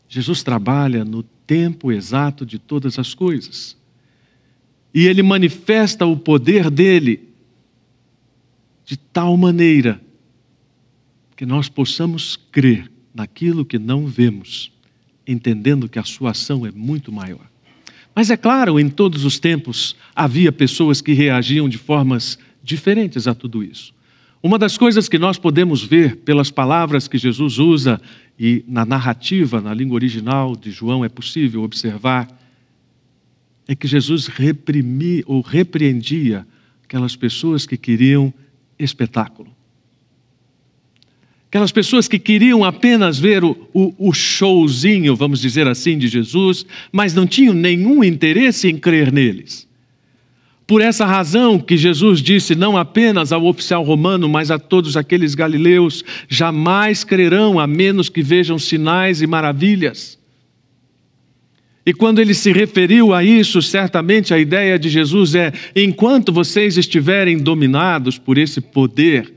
Jesus 0.07 0.43
trabalha 0.43 1.03
no 1.03 1.23
tempo 1.23 1.91
exato 1.91 2.45
de 2.45 2.59
todas 2.59 2.99
as 2.99 3.15
coisas. 3.15 3.75
E 4.93 5.07
ele 5.07 5.23
manifesta 5.23 6.05
o 6.05 6.15
poder 6.15 6.69
dele 6.69 7.27
de 8.85 8.95
tal 8.95 9.35
maneira 9.35 9.99
que 11.35 11.47
nós 11.47 11.67
possamos 11.67 12.35
crer 12.51 12.91
naquilo 13.17 13.65
que 13.65 13.79
não 13.79 14.05
vemos, 14.05 14.71
entendendo 15.25 15.89
que 15.89 15.97
a 15.97 16.03
sua 16.03 16.31
ação 16.31 16.67
é 16.67 16.71
muito 16.71 17.11
maior. 17.11 17.49
Mas 18.13 18.29
é 18.29 18.37
claro, 18.37 18.79
em 18.79 18.89
todos 18.89 19.25
os 19.25 19.39
tempos 19.39 19.95
havia 20.15 20.51
pessoas 20.51 21.01
que 21.01 21.13
reagiam 21.13 21.67
de 21.67 21.79
formas 21.79 22.37
diferentes 22.63 23.27
a 23.27 23.33
tudo 23.33 23.63
isso. 23.63 23.91
Uma 24.41 24.59
das 24.59 24.77
coisas 24.77 25.09
que 25.09 25.17
nós 25.17 25.39
podemos 25.39 25.83
ver 25.83 26.17
pelas 26.17 26.51
palavras 26.51 27.07
que 27.07 27.17
Jesus 27.17 27.57
usa 27.57 27.99
e 28.39 28.63
na 28.67 28.85
narrativa, 28.85 29.59
na 29.59 29.73
língua 29.73 29.95
original 29.95 30.55
de 30.55 30.69
João, 30.69 31.03
é 31.03 31.09
possível 31.09 31.63
observar, 31.63 32.27
é 33.67 33.75
que 33.75 33.87
Jesus 33.87 34.27
reprimia 34.27 35.23
ou 35.25 35.41
repreendia 35.41 36.45
aquelas 36.83 37.15
pessoas 37.15 37.65
que 37.65 37.77
queriam 37.77 38.31
espetáculo. 38.77 39.56
Aquelas 41.57 41.71
pessoas 41.71 42.07
que 42.07 42.19
queriam 42.19 42.63
apenas 42.63 43.17
ver 43.17 43.43
o, 43.43 43.57
o, 43.73 44.09
o, 44.09 44.13
showzinho, 44.13 45.15
vamos 45.15 45.41
dizer 45.41 45.67
assim, 45.67 45.97
de 45.97 46.07
Jesus, 46.07 46.67
mas 46.91 47.15
não 47.15 47.25
tinham 47.25 47.51
nenhum 47.51 48.03
interesse 48.03 48.69
em 48.69 48.77
crer 48.77 49.11
neles. 49.11 49.67
Por 50.67 50.81
essa 50.81 51.03
razão 51.03 51.57
que 51.57 51.75
Jesus 51.75 52.21
disse 52.21 52.53
não 52.53 52.77
apenas 52.77 53.31
ao 53.31 53.43
oficial 53.43 53.83
romano, 53.83 54.29
mas 54.29 54.51
a 54.51 54.59
todos 54.59 54.95
aqueles 54.95 55.33
galileus: 55.33 56.05
jamais 56.29 57.03
crerão 57.03 57.59
a 57.59 57.65
menos 57.65 58.07
que 58.07 58.21
vejam 58.21 58.59
sinais 58.59 59.23
e 59.23 59.25
maravilhas. 59.25 60.15
E 61.83 61.91
quando 61.91 62.19
ele 62.19 62.35
se 62.35 62.51
referiu 62.51 63.15
a 63.15 63.23
isso, 63.23 63.63
certamente 63.63 64.31
a 64.31 64.37
ideia 64.37 64.77
de 64.77 64.89
Jesus 64.89 65.33
é: 65.33 65.51
enquanto 65.75 66.31
vocês 66.31 66.77
estiverem 66.77 67.35
dominados 67.35 68.19
por 68.19 68.37
esse 68.37 68.61
poder, 68.61 69.36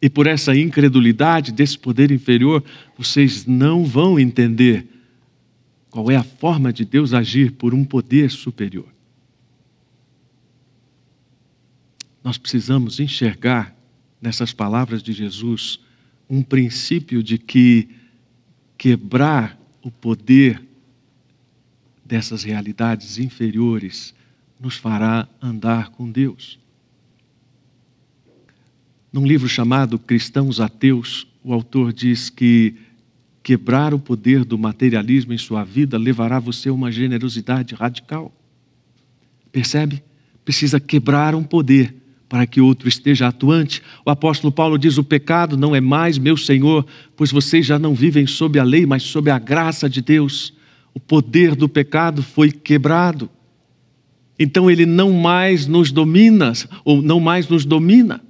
e 0.00 0.08
por 0.08 0.26
essa 0.26 0.56
incredulidade 0.56 1.52
desse 1.52 1.78
poder 1.78 2.10
inferior, 2.10 2.62
vocês 2.96 3.44
não 3.46 3.84
vão 3.84 4.18
entender 4.18 4.86
qual 5.90 6.10
é 6.10 6.16
a 6.16 6.22
forma 6.22 6.72
de 6.72 6.84
Deus 6.84 7.12
agir 7.12 7.52
por 7.52 7.74
um 7.74 7.84
poder 7.84 8.30
superior. 8.30 8.86
Nós 12.22 12.38
precisamos 12.38 13.00
enxergar 13.00 13.74
nessas 14.20 14.52
palavras 14.52 15.02
de 15.02 15.12
Jesus 15.12 15.80
um 16.28 16.42
princípio 16.42 17.22
de 17.22 17.38
que 17.38 17.88
quebrar 18.76 19.58
o 19.82 19.90
poder 19.90 20.62
dessas 22.04 22.42
realidades 22.42 23.18
inferiores 23.18 24.14
nos 24.60 24.76
fará 24.76 25.28
andar 25.40 25.90
com 25.90 26.10
Deus. 26.10 26.58
Num 29.18 29.26
livro 29.26 29.48
chamado 29.48 29.98
Cristãos 29.98 30.60
Ateus, 30.60 31.26
o 31.42 31.52
autor 31.52 31.92
diz 31.92 32.30
que 32.30 32.76
quebrar 33.42 33.92
o 33.92 33.98
poder 33.98 34.44
do 34.44 34.56
materialismo 34.56 35.32
em 35.32 35.36
sua 35.36 35.64
vida 35.64 35.98
levará 35.98 36.38
você 36.38 36.68
a 36.68 36.72
uma 36.72 36.92
generosidade 36.92 37.74
radical. 37.74 38.32
Percebe? 39.50 40.04
Precisa 40.44 40.78
quebrar 40.78 41.34
um 41.34 41.42
poder 41.42 41.96
para 42.28 42.46
que 42.46 42.60
outro 42.60 42.88
esteja 42.88 43.26
atuante. 43.26 43.82
O 44.06 44.10
apóstolo 44.10 44.52
Paulo 44.52 44.78
diz: 44.78 44.98
O 44.98 45.02
pecado 45.02 45.56
não 45.56 45.74
é 45.74 45.80
mais 45.80 46.16
meu 46.16 46.36
Senhor, 46.36 46.86
pois 47.16 47.32
vocês 47.32 47.66
já 47.66 47.76
não 47.76 47.96
vivem 47.96 48.24
sob 48.24 48.56
a 48.56 48.62
lei, 48.62 48.86
mas 48.86 49.02
sob 49.02 49.32
a 49.32 49.38
graça 49.40 49.90
de 49.90 50.00
Deus. 50.00 50.54
O 50.94 51.00
poder 51.00 51.56
do 51.56 51.68
pecado 51.68 52.22
foi 52.22 52.52
quebrado. 52.52 53.28
Então 54.38 54.70
ele 54.70 54.86
não 54.86 55.12
mais 55.12 55.66
nos 55.66 55.90
domina, 55.90 56.52
ou 56.84 57.02
não 57.02 57.18
mais 57.18 57.48
nos 57.48 57.64
domina. 57.64 58.27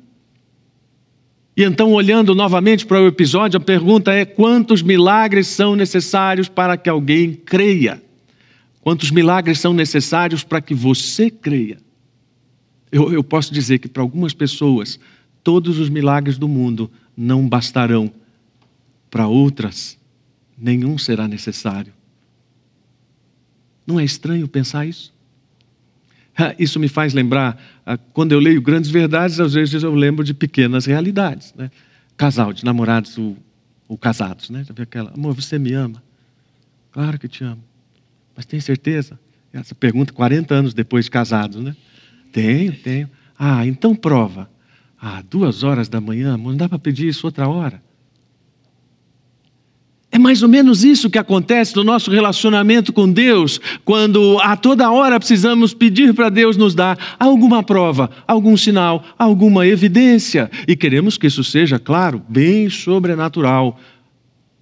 E 1.59 1.64
então, 1.64 1.92
olhando 1.92 2.37
novamente 2.37 2.87
para 2.87 3.03
o 3.03 3.09
episódio, 3.09 3.57
a 3.57 3.61
pergunta 3.61 4.12
é: 4.12 4.25
quantos 4.25 4.81
milagres 4.81 5.49
são 5.49 5.75
necessários 5.75 6.49
para 6.49 6.77
que 6.77 6.88
alguém 6.88 7.35
creia? 7.35 8.01
Quantos 8.81 9.11
milagres 9.11 9.59
são 9.59 9.75
necessários 9.75 10.44
para 10.44 10.61
que 10.61 10.73
você 10.73 11.29
creia? 11.29 11.79
Eu, 12.92 13.12
eu 13.12 13.25
posso 13.25 13.53
dizer 13.53 13.81
que 13.81 13.88
para 13.88 14.01
algumas 14.01 14.33
pessoas, 14.33 15.01
todos 15.42 15.81
os 15.81 15.88
milagres 15.88 16.38
do 16.38 16.47
mundo 16.47 16.88
não 17.16 17.49
bastarão. 17.49 18.09
Para 19.11 19.27
outras, 19.27 19.99
nenhum 20.57 20.97
será 20.97 21.27
necessário. 21.27 21.92
Não 23.85 23.99
é 23.99 24.05
estranho 24.05 24.47
pensar 24.47 24.87
isso? 24.87 25.12
Isso 26.59 26.79
me 26.79 26.88
faz 26.88 27.12
lembrar, 27.12 27.61
ah, 27.85 27.96
quando 27.96 28.33
eu 28.33 28.38
leio 28.38 28.62
grandes 28.62 28.90
verdades, 28.90 29.40
às 29.40 29.55
vezes 29.55 29.83
eu 29.83 29.94
lembro 29.94 30.24
de 30.24 30.33
pequenas 30.35 30.87
realidades. 30.87 31.53
Né? 31.57 31.70
Casal, 32.16 32.53
de 32.53 32.64
namorados 32.64 33.16
ou, 33.18 33.37
ou 33.88 33.98
casados. 33.98 34.51
Né? 34.51 34.64
Já 34.64 34.72
viu 34.72 34.85
aquela, 34.85 35.12
amor, 35.12 35.35
você 35.35 35.59
me 35.59 35.72
ama? 35.72 36.03
Claro 36.92 37.18
que 37.18 37.29
te 37.29 37.44
amo. 37.44 37.62
Mas 38.37 38.46
tem 38.46 38.61
certeza? 38.61 39.18
Essa 39.53 39.74
pergunta 39.74 40.12
40 40.12 40.55
anos 40.55 40.74
depois 40.74 41.07
de 41.07 41.11
casados, 41.11 41.61
né? 41.62 41.74
Tenho, 42.33 42.72
tenho. 42.72 43.11
Ah, 43.38 43.66
então 43.66 43.94
prova. 43.94 44.48
Ah, 45.01 45.22
duas 45.29 45.62
horas 45.62 45.88
da 45.88 46.01
manhã, 46.01 46.35
amor, 46.35 46.51
não 46.51 46.57
dá 46.57 46.68
para 46.68 46.79
pedir 46.79 47.09
isso 47.09 47.27
outra 47.27 47.48
hora? 47.48 47.83
É 50.18 50.20
mais 50.20 50.42
ou 50.42 50.48
menos 50.48 50.83
isso 50.83 51.09
que 51.09 51.16
acontece 51.16 51.76
no 51.76 51.85
nosso 51.85 52.11
relacionamento 52.11 52.92
com 52.92 53.09
Deus, 53.09 53.61
quando 53.85 54.37
a 54.40 54.57
toda 54.57 54.90
hora 54.90 55.16
precisamos 55.16 55.72
pedir 55.72 56.12
para 56.12 56.28
Deus 56.28 56.57
nos 56.57 56.74
dar 56.74 56.98
alguma 57.20 57.62
prova, 57.62 58.11
algum 58.26 58.57
sinal, 58.57 59.04
alguma 59.16 59.64
evidência, 59.64 60.50
e 60.66 60.74
queremos 60.74 61.16
que 61.16 61.28
isso 61.28 61.44
seja, 61.44 61.78
claro, 61.78 62.20
bem 62.28 62.68
sobrenatural. 62.68 63.78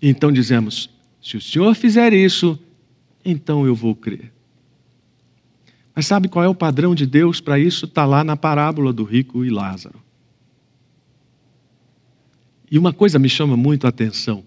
Então 0.00 0.30
dizemos: 0.30 0.90
se 1.22 1.38
o 1.38 1.40
Senhor 1.40 1.74
fizer 1.74 2.12
isso, 2.12 2.58
então 3.24 3.66
eu 3.66 3.74
vou 3.74 3.94
crer. 3.94 4.30
Mas 5.94 6.06
sabe 6.06 6.28
qual 6.28 6.44
é 6.44 6.48
o 6.48 6.54
padrão 6.54 6.94
de 6.94 7.06
Deus 7.06 7.40
para 7.40 7.58
isso? 7.58 7.86
Está 7.86 8.04
lá 8.04 8.22
na 8.22 8.36
parábola 8.36 8.92
do 8.92 9.04
rico 9.04 9.42
e 9.42 9.48
Lázaro. 9.48 9.98
E 12.70 12.78
uma 12.78 12.92
coisa 12.92 13.18
me 13.18 13.30
chama 13.30 13.56
muito 13.56 13.86
a 13.86 13.88
atenção. 13.88 14.44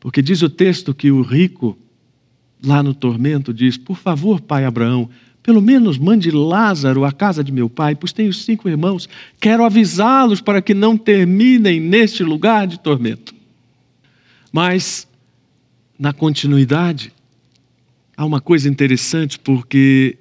Porque 0.00 0.22
diz 0.22 0.42
o 0.42 0.48
texto 0.48 0.94
que 0.94 1.10
o 1.10 1.22
rico, 1.22 1.76
lá 2.64 2.82
no 2.82 2.94
tormento, 2.94 3.52
diz: 3.52 3.76
Por 3.76 3.96
favor, 3.96 4.40
pai 4.40 4.64
Abraão, 4.64 5.08
pelo 5.42 5.62
menos 5.62 5.98
mande 5.98 6.30
Lázaro 6.30 7.04
à 7.04 7.12
casa 7.12 7.42
de 7.42 7.50
meu 7.50 7.70
pai, 7.70 7.94
pois 7.94 8.12
tenho 8.12 8.32
cinco 8.32 8.68
irmãos. 8.68 9.08
Quero 9.40 9.64
avisá-los 9.64 10.40
para 10.40 10.60
que 10.60 10.74
não 10.74 10.96
terminem 10.96 11.80
neste 11.80 12.22
lugar 12.22 12.66
de 12.66 12.78
tormento. 12.78 13.34
Mas, 14.52 15.08
na 15.98 16.12
continuidade, 16.12 17.12
há 18.16 18.24
uma 18.24 18.40
coisa 18.40 18.68
interessante, 18.68 19.38
porque 19.38 20.18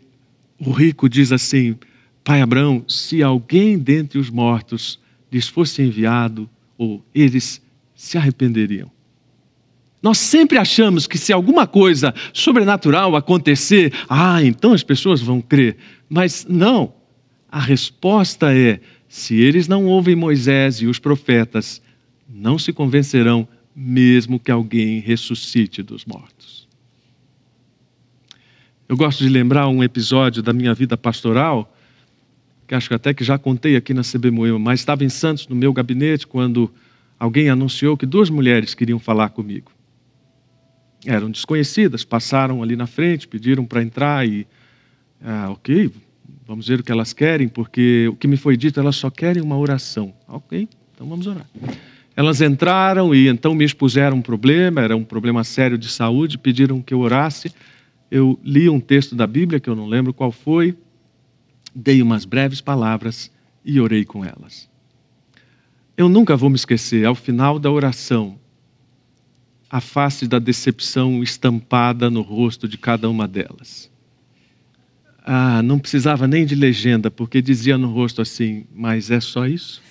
o 0.59 0.71
rico 0.71 1.09
diz 1.09 1.31
assim: 1.31 1.75
Pai 2.23 2.41
Abraão, 2.41 2.83
se 2.87 3.21
alguém 3.21 3.77
dentre 3.77 4.17
os 4.19 4.29
mortos 4.29 4.99
lhes 5.31 5.47
fosse 5.47 5.81
enviado, 5.81 6.49
ou 6.77 7.03
eles 7.13 7.61
se 7.95 8.17
arrependeriam. 8.17 8.89
Nós 10.07 10.19
sempre 10.19 10.57
achamos 10.57 11.05
que 11.05 11.17
se 11.17 11.33
alguma 11.33 11.67
coisa 11.67 12.15
sobrenatural 12.31 13.13
acontecer, 13.17 13.91
ah, 14.07 14.41
então 14.41 14.71
as 14.71 14.81
pessoas 14.81 15.19
vão 15.19 15.41
crer. 15.41 15.75
Mas 16.07 16.45
não. 16.47 16.93
A 17.51 17.59
resposta 17.59 18.55
é: 18.55 18.79
se 19.09 19.35
eles 19.35 19.67
não 19.67 19.85
ouvem 19.85 20.15
Moisés 20.15 20.75
e 20.77 20.85
os 20.85 20.97
profetas, 20.97 21.81
não 22.25 22.57
se 22.57 22.71
convencerão, 22.71 23.45
mesmo 23.75 24.39
que 24.39 24.49
alguém 24.49 25.01
ressuscite 25.01 25.83
dos 25.83 26.05
mortos. 26.05 26.69
Eu 28.87 28.95
gosto 28.95 29.21
de 29.21 29.29
lembrar 29.29 29.67
um 29.67 29.83
episódio 29.83 30.41
da 30.41 30.53
minha 30.53 30.73
vida 30.73 30.95
pastoral, 30.95 31.75
que 32.65 32.73
acho 32.73 32.87
que 32.87 32.95
até 32.95 33.13
que 33.13 33.25
já 33.25 33.37
contei 33.37 33.75
aqui 33.75 33.93
na 33.93 34.03
CB 34.03 34.31
Moema, 34.31 34.57
mas 34.57 34.79
estava 34.79 35.03
em 35.03 35.09
Santos, 35.09 35.49
no 35.49 35.55
meu 35.57 35.73
gabinete, 35.73 36.25
quando 36.25 36.73
alguém 37.19 37.49
anunciou 37.49 37.97
que 37.97 38.05
duas 38.05 38.29
mulheres 38.29 38.73
queriam 38.73 38.99
falar 38.99 39.31
comigo. 39.31 39.75
Eram 41.09 41.31
desconhecidas, 41.31 42.03
passaram 42.03 42.61
ali 42.61 42.75
na 42.75 42.85
frente, 42.85 43.29
pediram 43.29 43.63
para 43.63 43.81
entrar 43.81 44.27
e, 44.27 44.45
ah, 45.23 45.47
ok, 45.51 45.89
vamos 46.45 46.67
ver 46.67 46.81
o 46.81 46.83
que 46.83 46.91
elas 46.91 47.13
querem, 47.13 47.47
porque 47.47 48.09
o 48.09 48.15
que 48.17 48.27
me 48.27 48.35
foi 48.35 48.57
dito, 48.57 48.77
elas 48.77 48.97
só 48.97 49.09
querem 49.09 49.41
uma 49.41 49.57
oração. 49.57 50.13
Ok, 50.27 50.67
então 50.93 51.07
vamos 51.07 51.25
orar. 51.25 51.47
Elas 52.13 52.41
entraram 52.41 53.15
e 53.15 53.29
então 53.29 53.55
me 53.55 53.63
expuseram 53.63 54.17
um 54.17 54.21
problema, 54.21 54.81
era 54.81 54.97
um 54.97 55.03
problema 55.05 55.45
sério 55.45 55.77
de 55.77 55.87
saúde, 55.87 56.37
pediram 56.37 56.81
que 56.81 56.93
eu 56.93 56.99
orasse. 56.99 57.53
Eu 58.11 58.37
li 58.43 58.67
um 58.67 58.81
texto 58.81 59.15
da 59.15 59.25
Bíblia, 59.25 59.61
que 59.61 59.69
eu 59.69 59.77
não 59.77 59.87
lembro 59.87 60.13
qual 60.13 60.31
foi, 60.33 60.75
dei 61.73 62.01
umas 62.01 62.25
breves 62.25 62.59
palavras 62.59 63.31
e 63.63 63.79
orei 63.79 64.03
com 64.03 64.25
elas. 64.25 64.69
Eu 65.95 66.09
nunca 66.09 66.35
vou 66.35 66.49
me 66.49 66.57
esquecer, 66.57 67.05
ao 67.05 67.15
final 67.15 67.57
da 67.57 67.71
oração, 67.71 68.37
a 69.69 69.81
face 69.81 70.27
da 70.27 70.39
decepção 70.39 71.21
estampada 71.21 72.09
no 72.09 72.21
rosto 72.21 72.67
de 72.67 72.77
cada 72.77 73.09
uma 73.09 73.27
delas. 73.27 73.91
Ah, 75.25 75.61
não 75.61 75.77
precisava 75.77 76.25
nem 76.25 76.45
de 76.45 76.55
legenda, 76.55 77.11
porque 77.11 77.41
dizia 77.41 77.77
no 77.77 77.91
rosto 77.91 78.21
assim: 78.21 78.65
Mas 78.73 79.11
é 79.11 79.19
só 79.19 79.45
isso? 79.45 79.81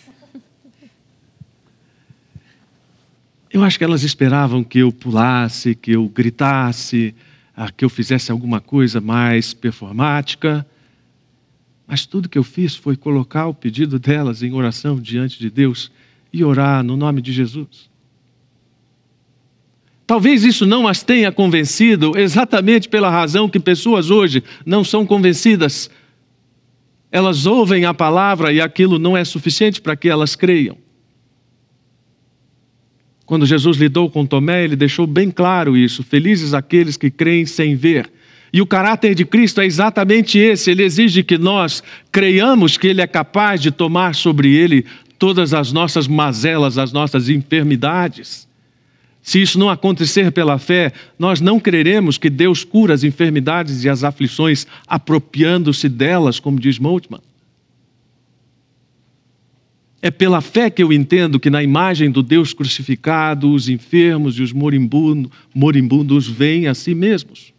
Eu 3.53 3.63
acho 3.63 3.79
que 3.79 3.85
elas 3.85 4.03
esperavam 4.03 4.65
que 4.65 4.79
eu 4.79 4.91
pulasse, 4.91 5.75
que 5.75 5.93
eu 5.93 6.09
gritasse, 6.09 7.15
ah, 7.57 7.71
que 7.71 7.85
eu 7.85 7.89
fizesse 7.89 8.33
alguma 8.33 8.61
coisa 8.61 9.01
mais 9.01 9.55
performática. 9.55 10.67
Mas 11.87 12.05
tudo 12.05 12.29
que 12.29 12.37
eu 12.37 12.43
fiz 12.43 12.75
foi 12.75 12.97
colocar 12.97 13.47
o 13.47 13.55
pedido 13.55 13.99
delas 13.99 14.43
em 14.43 14.53
oração 14.53 15.01
diante 15.01 15.39
de 15.39 15.49
Deus 15.49 15.93
e 16.33 16.43
orar 16.43 16.83
no 16.83 16.97
nome 16.97 17.23
de 17.23 17.33
Jesus. 17.33 17.89
Talvez 20.07 20.45
isso 20.45 20.65
não 20.65 20.87
as 20.87 21.03
tenha 21.03 21.33
convencido, 21.33 22.13
exatamente 22.17 22.89
pela 22.89 23.11
razão 23.11 23.49
que 23.49 23.59
pessoas 23.59 24.09
hoje 24.09 24.43
não 24.65 24.85
são 24.85 25.05
convencidas. 25.05 25.91
Elas 27.11 27.45
ouvem 27.45 27.85
a 27.85 27.93
palavra 27.93 28.53
e 28.53 28.61
aquilo 28.61 28.99
não 28.99 29.17
é 29.17 29.25
suficiente 29.25 29.81
para 29.81 29.97
que 29.97 30.09
elas 30.09 30.37
creiam. 30.37 30.79
Quando 33.25 33.45
Jesus 33.45 33.77
lidou 33.77 34.09
com 34.09 34.25
Tomé, 34.25 34.63
ele 34.63 34.77
deixou 34.77 35.07
bem 35.07 35.31
claro 35.31 35.77
isso: 35.77 36.05
felizes 36.05 36.55
aqueles 36.55 36.97
que 36.97 37.11
creem 37.11 37.45
sem 37.45 37.75
ver. 37.75 38.09
E 38.53 38.63
o 38.63 38.67
caráter 38.67 39.13
de 39.15 39.25
Cristo 39.25 39.61
é 39.61 39.67
exatamente 39.67 40.39
esse: 40.39 40.71
ele 40.71 40.85
exige 40.85 41.25
que 41.25 41.37
nós 41.37 41.83
creiamos 42.13 42.79
que 42.79 42.87
ele 42.87 43.01
é 43.01 43.07
capaz 43.09 43.61
de 43.61 43.73
tomar 43.73 44.15
sobre 44.15 44.55
ele 44.55 44.87
todas 45.19 45.53
as 45.53 45.73
nossas 45.73 46.07
mazelas, 46.07 46.79
as 46.79 46.93
nossas 46.93 47.29
enfermidades. 47.29 48.47
Se 49.27 49.43
isso 49.43 49.59
não 49.59 49.69
acontecer 49.69 50.31
pela 50.31 50.57
fé, 50.57 50.93
nós 51.19 51.41
não 51.41 51.59
creremos 51.59 52.17
que 52.17 52.31
Deus 52.31 52.63
cura 52.63 52.95
as 52.95 53.03
enfermidades 53.03 53.83
e 53.83 53.89
as 53.89 54.05
aflições 54.05 54.69
apropriando-se 54.87 55.89
delas, 55.89 56.39
como 56.39 56.61
diz 56.61 56.79
Moltmann. 56.79 57.21
É 60.01 60.13
pela 60.13 60.41
fé 60.41 60.71
que 60.71 60.81
eu 60.81 60.93
entendo 60.93 61.41
que 61.41 61.51
na 61.51 61.61
imagem 61.61 62.09
do 62.09 62.23
Deus 62.23 62.53
crucificado, 62.53 63.53
os 63.53 63.69
enfermos 63.69 64.39
e 64.39 64.43
os 64.43 64.53
moribundos, 64.53 65.33
moribundos 65.53 66.29
veem 66.29 66.69
a 66.69 66.75
si 66.75 66.95
mesmos. 66.95 67.53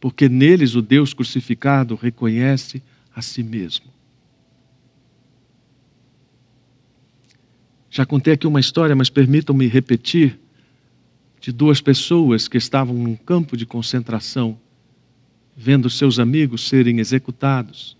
Porque 0.00 0.30
neles 0.30 0.74
o 0.74 0.80
Deus 0.80 1.12
crucificado 1.12 1.94
reconhece 1.94 2.82
a 3.14 3.20
si 3.20 3.42
mesmo. 3.42 3.92
Já 7.90 8.06
contei 8.06 8.32
aqui 8.32 8.46
uma 8.46 8.60
história, 8.60 8.96
mas 8.96 9.10
permitam-me 9.10 9.66
repetir 9.66 10.38
de 11.44 11.52
duas 11.52 11.78
pessoas 11.78 12.48
que 12.48 12.56
estavam 12.56 12.94
num 12.94 13.14
campo 13.14 13.54
de 13.54 13.66
concentração, 13.66 14.58
vendo 15.54 15.90
seus 15.90 16.18
amigos 16.18 16.66
serem 16.66 17.00
executados. 17.00 17.98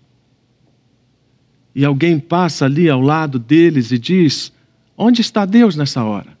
E 1.75 1.85
alguém 1.85 2.19
passa 2.19 2.65
ali 2.65 2.89
ao 2.89 2.99
lado 2.99 3.37
deles 3.37 3.91
e 3.91 3.99
diz: 3.99 4.51
Onde 4.97 5.21
está 5.21 5.45
Deus 5.45 5.75
nessa 5.75 6.03
hora? 6.03 6.35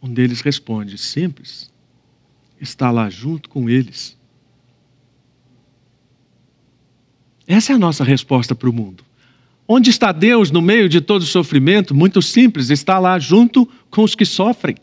Um 0.00 0.14
deles 0.14 0.42
responde: 0.42 0.96
Simples, 0.96 1.68
está 2.60 2.92
lá 2.92 3.10
junto 3.10 3.48
com 3.48 3.68
eles. 3.68 4.16
Essa 7.48 7.72
é 7.72 7.74
a 7.74 7.80
nossa 7.80 8.04
resposta 8.04 8.54
para 8.54 8.70
o 8.70 8.72
mundo. 8.72 9.04
Onde 9.68 9.90
está 9.90 10.12
Deus 10.12 10.50
no 10.50 10.62
meio 10.62 10.88
de 10.88 11.00
todo 11.00 11.22
o 11.22 11.26
sofrimento? 11.26 11.94
Muito 11.94 12.22
simples, 12.22 12.70
está 12.70 12.98
lá 12.98 13.18
junto 13.18 13.68
com 13.90 14.04
os 14.04 14.14
que 14.14 14.24
sofrem. 14.24 14.76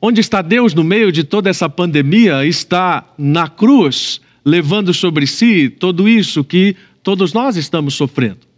Onde 0.00 0.20
está 0.20 0.40
Deus 0.40 0.72
no 0.72 0.82
meio 0.82 1.12
de 1.12 1.22
toda 1.22 1.50
essa 1.50 1.68
pandemia? 1.68 2.46
Está 2.46 3.12
na 3.18 3.48
cruz, 3.48 4.20
levando 4.42 4.94
sobre 4.94 5.26
si 5.26 5.68
tudo 5.68 6.08
isso 6.08 6.42
que 6.42 6.74
todos 7.02 7.34
nós 7.34 7.56
estamos 7.56 7.94
sofrendo. 7.94 8.49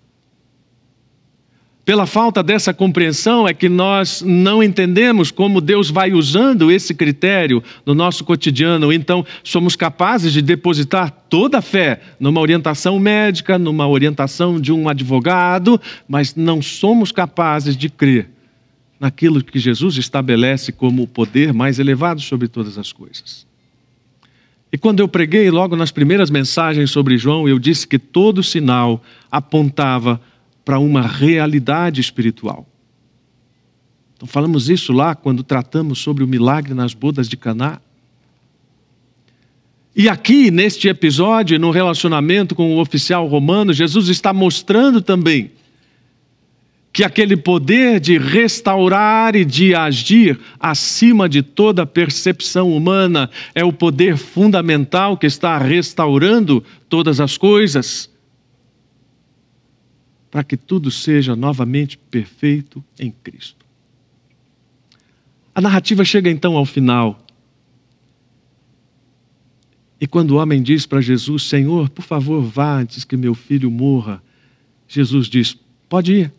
Pela 1.85 2.07
falta 2.07 2.45
dessa 2.45 2.73
compreensão 2.73 3.49
é 3.49 3.53
que 3.53 3.68
nós 3.68 4.23
não 4.25 4.62
entendemos 4.62 5.33
como 5.33 5.61
Deus 5.61 5.90
vai 5.90 6.12
usando 6.12 6.71
esse 6.71 6.95
critério 6.95 7.62
no 7.85 7.92
nosso 7.92 8.25
cotidiano. 8.25 8.92
Então, 8.92 9.27
somos 9.42 9.75
capazes 9.75 10.33
de 10.33 10.40
depositar 10.40 11.11
toda 11.29 11.59
a 11.59 11.62
fé 11.62 12.01
numa 12.21 12.40
orientação 12.40 13.01
médica, 13.01 13.59
numa 13.59 13.88
orientação 13.88 14.61
de 14.61 14.73
um 14.73 14.88
advogado, 14.88 15.81
mas 16.07 16.37
não 16.37 16.62
somos 16.62 17.11
capazes 17.11 17.77
de 17.77 17.88
crer 17.88 18.31
naquilo 19.01 19.42
que 19.42 19.59
Jesus 19.59 19.97
estabelece 19.97 20.71
como 20.71 21.03
o 21.03 21.09
poder 21.09 21.53
mais 21.53 21.81
elevado 21.81 22.21
sobre 22.21 22.47
todas 22.47 22.79
as 22.79 22.92
coisas. 22.92 23.45
E 24.73 24.79
quando 24.79 25.01
eu 25.01 25.09
preguei 25.09 25.51
logo 25.51 25.75
nas 25.75 25.90
primeiras 25.90 26.31
mensagens 26.31 26.92
sobre 26.92 27.18
João, 27.18 27.49
eu 27.49 27.59
disse 27.59 27.88
que 27.88 27.99
todo 27.99 28.40
sinal 28.40 29.03
apontava 29.29 30.14
para 30.14 30.31
uma 30.79 31.03
realidade 31.03 32.01
espiritual. 32.01 32.66
Então 34.14 34.27
falamos 34.29 34.68
isso 34.68 34.92
lá 34.92 35.14
quando 35.14 35.42
tratamos 35.42 35.98
sobre 35.98 36.22
o 36.22 36.29
milagre 36.29 36.75
nas 36.75 36.94
bodas 36.94 37.29
de 37.29 37.37
Caná. 37.37 37.81
E 39.96 40.09
aqui, 40.09 40.51
neste 40.51 40.88
episódio, 40.88 41.59
no 41.59 41.70
relacionamento 41.70 42.55
com 42.55 42.75
o 42.75 42.81
oficial 42.81 43.27
romano, 43.27 43.72
Jesus 43.72 44.09
está 44.09 44.33
mostrando 44.33 45.03
também 45.03 45.51
que 46.92 47.03
aquele 47.03 47.37
poder 47.37 47.98
de 47.98 48.16
restaurar 48.18 49.35
e 49.35 49.44
de 49.44 49.75
agir 49.75 50.38
acima 50.61 51.29
de 51.29 51.42
toda 51.42 51.85
percepção 51.85 52.70
humana 52.70 53.29
é 53.55 53.64
o 53.64 53.72
poder 53.72 54.16
fundamental 54.16 55.16
que 55.16 55.27
está 55.27 55.59
restaurando 55.59 56.62
todas 56.88 57.18
as 57.18 57.37
coisas 57.37 58.12
para 60.33 60.42
que 60.42 60.57
tudo 60.57 60.90
seja 60.90 61.37
novamente 61.37 61.99
perfeito 61.99 62.83
em 62.99 63.11
Cristo. 63.11 63.66
A 65.55 65.61
narrativa 65.61 66.03
chega 66.07 66.31
então 66.31 66.57
ao 66.57 66.64
final. 66.64 67.23
E 70.01 70.07
quando 70.07 70.31
o 70.31 70.37
homem 70.38 70.62
diz 70.62 70.87
para 70.87 71.03
Jesus: 71.03 71.42
Senhor, 71.42 71.90
por 71.90 72.03
favor, 72.03 72.42
vá 72.42 72.79
antes 72.79 73.05
que 73.05 73.14
meu 73.14 73.35
filho 73.35 73.71
morra, 73.71 74.23
Jesus 74.88 75.27
diz: 75.27 75.55
Pode 75.87 76.14
ir. 76.14 76.33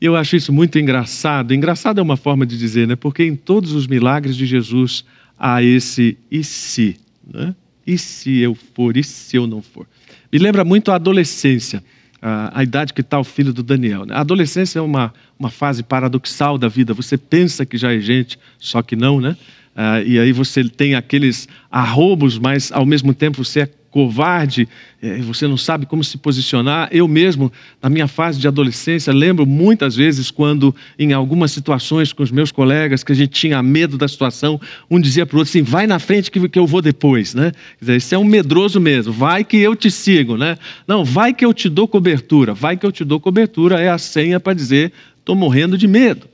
Eu 0.00 0.14
acho 0.14 0.36
isso 0.36 0.52
muito 0.52 0.78
engraçado. 0.78 1.52
Engraçado 1.52 1.98
é 1.98 2.02
uma 2.02 2.16
forma 2.16 2.46
de 2.46 2.56
dizer, 2.56 2.86
né? 2.86 2.94
Porque 2.94 3.24
em 3.24 3.34
todos 3.34 3.72
os 3.72 3.88
milagres 3.88 4.36
de 4.36 4.46
Jesus 4.46 5.04
há 5.36 5.60
esse 5.60 6.16
e 6.30 6.44
se, 6.44 6.96
né? 7.26 7.52
E 7.84 7.98
se 7.98 8.38
eu 8.38 8.54
for, 8.54 8.96
e 8.96 9.02
se 9.02 9.36
eu 9.36 9.48
não 9.48 9.60
for? 9.60 9.88
Me 10.32 10.38
lembra 10.38 10.64
muito 10.64 10.90
a 10.90 10.94
adolescência, 10.94 11.82
a, 12.20 12.60
a 12.60 12.62
idade 12.62 12.94
que 12.94 13.02
está 13.02 13.18
o 13.18 13.24
filho 13.24 13.52
do 13.52 13.62
Daniel. 13.62 14.06
Né? 14.06 14.14
A 14.14 14.20
adolescência 14.20 14.78
é 14.78 14.82
uma, 14.82 15.12
uma 15.38 15.50
fase 15.50 15.82
paradoxal 15.82 16.56
da 16.56 16.68
vida. 16.68 16.94
Você 16.94 17.18
pensa 17.18 17.66
que 17.66 17.76
já 17.76 17.92
é 17.92 18.00
gente, 18.00 18.38
só 18.58 18.80
que 18.80 18.96
não, 18.96 19.20
né? 19.20 19.36
Ah, 19.74 20.02
e 20.02 20.18
aí 20.18 20.32
você 20.32 20.64
tem 20.64 20.94
aqueles 20.94 21.48
arrobos, 21.70 22.38
mas 22.38 22.70
ao 22.72 22.84
mesmo 22.84 23.14
tempo 23.14 23.44
você 23.44 23.60
é 23.60 23.70
covarde, 23.92 24.66
é, 25.02 25.18
você 25.18 25.46
não 25.46 25.58
sabe 25.58 25.84
como 25.84 26.02
se 26.02 26.16
posicionar. 26.16 26.88
Eu 26.90 27.06
mesmo, 27.06 27.52
na 27.80 27.90
minha 27.90 28.08
fase 28.08 28.40
de 28.40 28.48
adolescência, 28.48 29.12
lembro 29.12 29.46
muitas 29.46 29.94
vezes 29.94 30.30
quando, 30.30 30.74
em 30.98 31.12
algumas 31.12 31.52
situações 31.52 32.10
com 32.10 32.22
os 32.22 32.30
meus 32.30 32.50
colegas, 32.50 33.04
que 33.04 33.12
a 33.12 33.14
gente 33.14 33.32
tinha 33.32 33.62
medo 33.62 33.98
da 33.98 34.08
situação, 34.08 34.58
um 34.90 34.98
dizia 34.98 35.26
para 35.26 35.36
o 35.36 35.38
outro 35.40 35.50
assim: 35.50 35.62
vai 35.62 35.86
na 35.86 35.98
frente 35.98 36.30
que, 36.30 36.58
eu 36.58 36.66
vou 36.66 36.80
depois. 36.80 37.34
Né? 37.34 37.52
Quer 37.78 37.84
dizer, 37.84 37.96
isso 37.96 38.14
é 38.14 38.18
um 38.18 38.24
medroso 38.24 38.80
mesmo, 38.80 39.12
vai 39.12 39.44
que 39.44 39.58
eu 39.58 39.76
te 39.76 39.90
sigo. 39.90 40.38
Né? 40.38 40.56
Não, 40.88 41.04
vai 41.04 41.34
que 41.34 41.44
eu 41.44 41.52
te 41.52 41.68
dou 41.68 41.86
cobertura, 41.86 42.54
vai 42.54 42.76
que 42.76 42.86
eu 42.86 42.90
te 42.90 43.04
dou 43.04 43.20
cobertura 43.20 43.78
é 43.78 43.90
a 43.90 43.98
senha 43.98 44.40
para 44.40 44.54
dizer: 44.54 44.90
estou 45.20 45.36
morrendo 45.36 45.76
de 45.76 45.86
medo. 45.86 46.26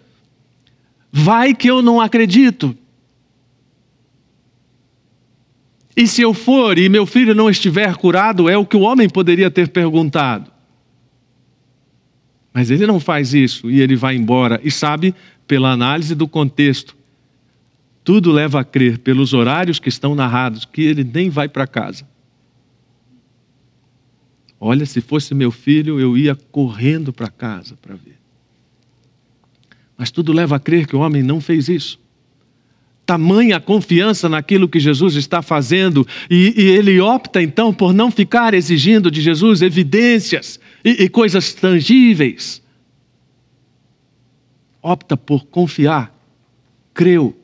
Vai 1.11 1.55
que 1.55 1.69
eu 1.69 1.83
não 1.83 2.01
acredito. 2.01 2.77
E 5.99 6.07
se 6.07 6.23
eu 6.23 6.33
for 6.33 6.79
e 6.79 6.89
meu 6.89 7.05
filho 7.05 7.35
não 7.35 7.51
estiver 7.51 7.97
curado, 7.97 8.49
é 8.49 8.57
o 8.57 8.65
que 8.65 8.77
o 8.77 8.83
homem 8.83 9.09
poderia 9.09 9.51
ter 9.51 9.67
perguntado. 9.67 10.49
Mas 12.55 12.71
ele 12.71 12.87
não 12.87 13.01
faz 13.01 13.35
isso 13.35 13.69
e 13.69 13.81
ele 13.81 13.97
vai 13.97 14.15
embora. 14.15 14.61
E 14.63 14.71
sabe, 14.71 15.13
pela 15.45 15.73
análise 15.73 16.15
do 16.15 16.29
contexto, 16.29 16.97
tudo 18.05 18.31
leva 18.31 18.61
a 18.61 18.65
crer, 18.65 19.01
pelos 19.01 19.33
horários 19.35 19.81
que 19.81 19.89
estão 19.89 20.15
narrados, 20.15 20.65
que 20.65 20.83
ele 20.83 21.03
nem 21.03 21.31
vai 21.31 21.49
para 21.49 21.67
casa. 21.67 22.07
Olha, 24.61 24.87
se 24.87 25.01
fosse 25.01 25.35
meu 25.35 25.51
filho, 25.51 25.99
eu 25.99 26.17
ia 26.17 26.37
correndo 26.37 27.13
para 27.13 27.29
casa 27.29 27.77
para 27.83 27.97
ver. 27.97 28.19
Mas 29.97 30.13
tudo 30.13 30.33
leva 30.33 30.55
a 30.55 30.61
crer 30.61 30.87
que 30.87 30.95
o 30.95 31.01
homem 31.01 31.25
não 31.25 31.41
fez 31.41 31.69
isso. 31.69 31.99
Tamanha 33.09 33.59
confiança 33.59 34.29
naquilo 34.29 34.69
que 34.69 34.79
Jesus 34.79 35.15
está 35.15 35.41
fazendo, 35.41 36.07
e, 36.29 36.53
e 36.55 36.65
ele 36.67 37.01
opta 37.01 37.43
então 37.43 37.73
por 37.73 37.95
não 37.95 38.11
ficar 38.11 38.53
exigindo 38.53 39.11
de 39.11 39.23
Jesus 39.23 39.63
evidências 39.63 40.61
e, 40.85 41.05
e 41.05 41.09
coisas 41.09 41.55
tangíveis. 41.55 42.63
Opta 44.83 45.17
por 45.17 45.47
confiar, 45.47 46.15
creu, 46.93 47.35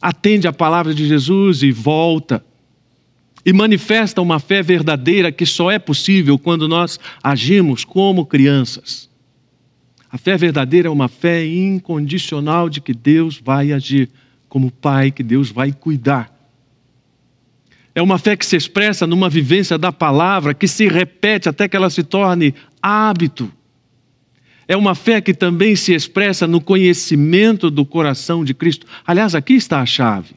atende 0.00 0.46
a 0.46 0.52
palavra 0.52 0.94
de 0.94 1.04
Jesus 1.04 1.64
e 1.64 1.72
volta 1.72 2.40
e 3.44 3.52
manifesta 3.52 4.22
uma 4.22 4.38
fé 4.38 4.62
verdadeira 4.62 5.32
que 5.32 5.44
só 5.44 5.68
é 5.68 5.80
possível 5.80 6.38
quando 6.38 6.68
nós 6.68 7.00
agimos 7.20 7.84
como 7.84 8.24
crianças. 8.24 9.10
A 10.08 10.16
fé 10.16 10.36
verdadeira 10.36 10.86
é 10.86 10.90
uma 10.92 11.08
fé 11.08 11.44
incondicional 11.44 12.68
de 12.68 12.80
que 12.80 12.94
Deus 12.94 13.42
vai 13.44 13.72
agir 13.72 14.08
como 14.54 14.70
Pai, 14.70 15.10
que 15.10 15.24
Deus 15.24 15.50
vai 15.50 15.72
cuidar. 15.72 16.32
É 17.92 18.00
uma 18.00 18.20
fé 18.20 18.36
que 18.36 18.46
se 18.46 18.54
expressa 18.54 19.04
numa 19.04 19.28
vivência 19.28 19.76
da 19.76 19.90
palavra, 19.90 20.54
que 20.54 20.68
se 20.68 20.86
repete 20.86 21.48
até 21.48 21.66
que 21.66 21.76
ela 21.76 21.90
se 21.90 22.04
torne 22.04 22.54
hábito. 22.80 23.52
É 24.68 24.76
uma 24.76 24.94
fé 24.94 25.20
que 25.20 25.34
também 25.34 25.74
se 25.74 25.92
expressa 25.92 26.46
no 26.46 26.60
conhecimento 26.60 27.68
do 27.68 27.84
coração 27.84 28.44
de 28.44 28.54
Cristo. 28.54 28.86
Aliás, 29.04 29.34
aqui 29.34 29.54
está 29.54 29.80
a 29.80 29.86
chave. 29.86 30.36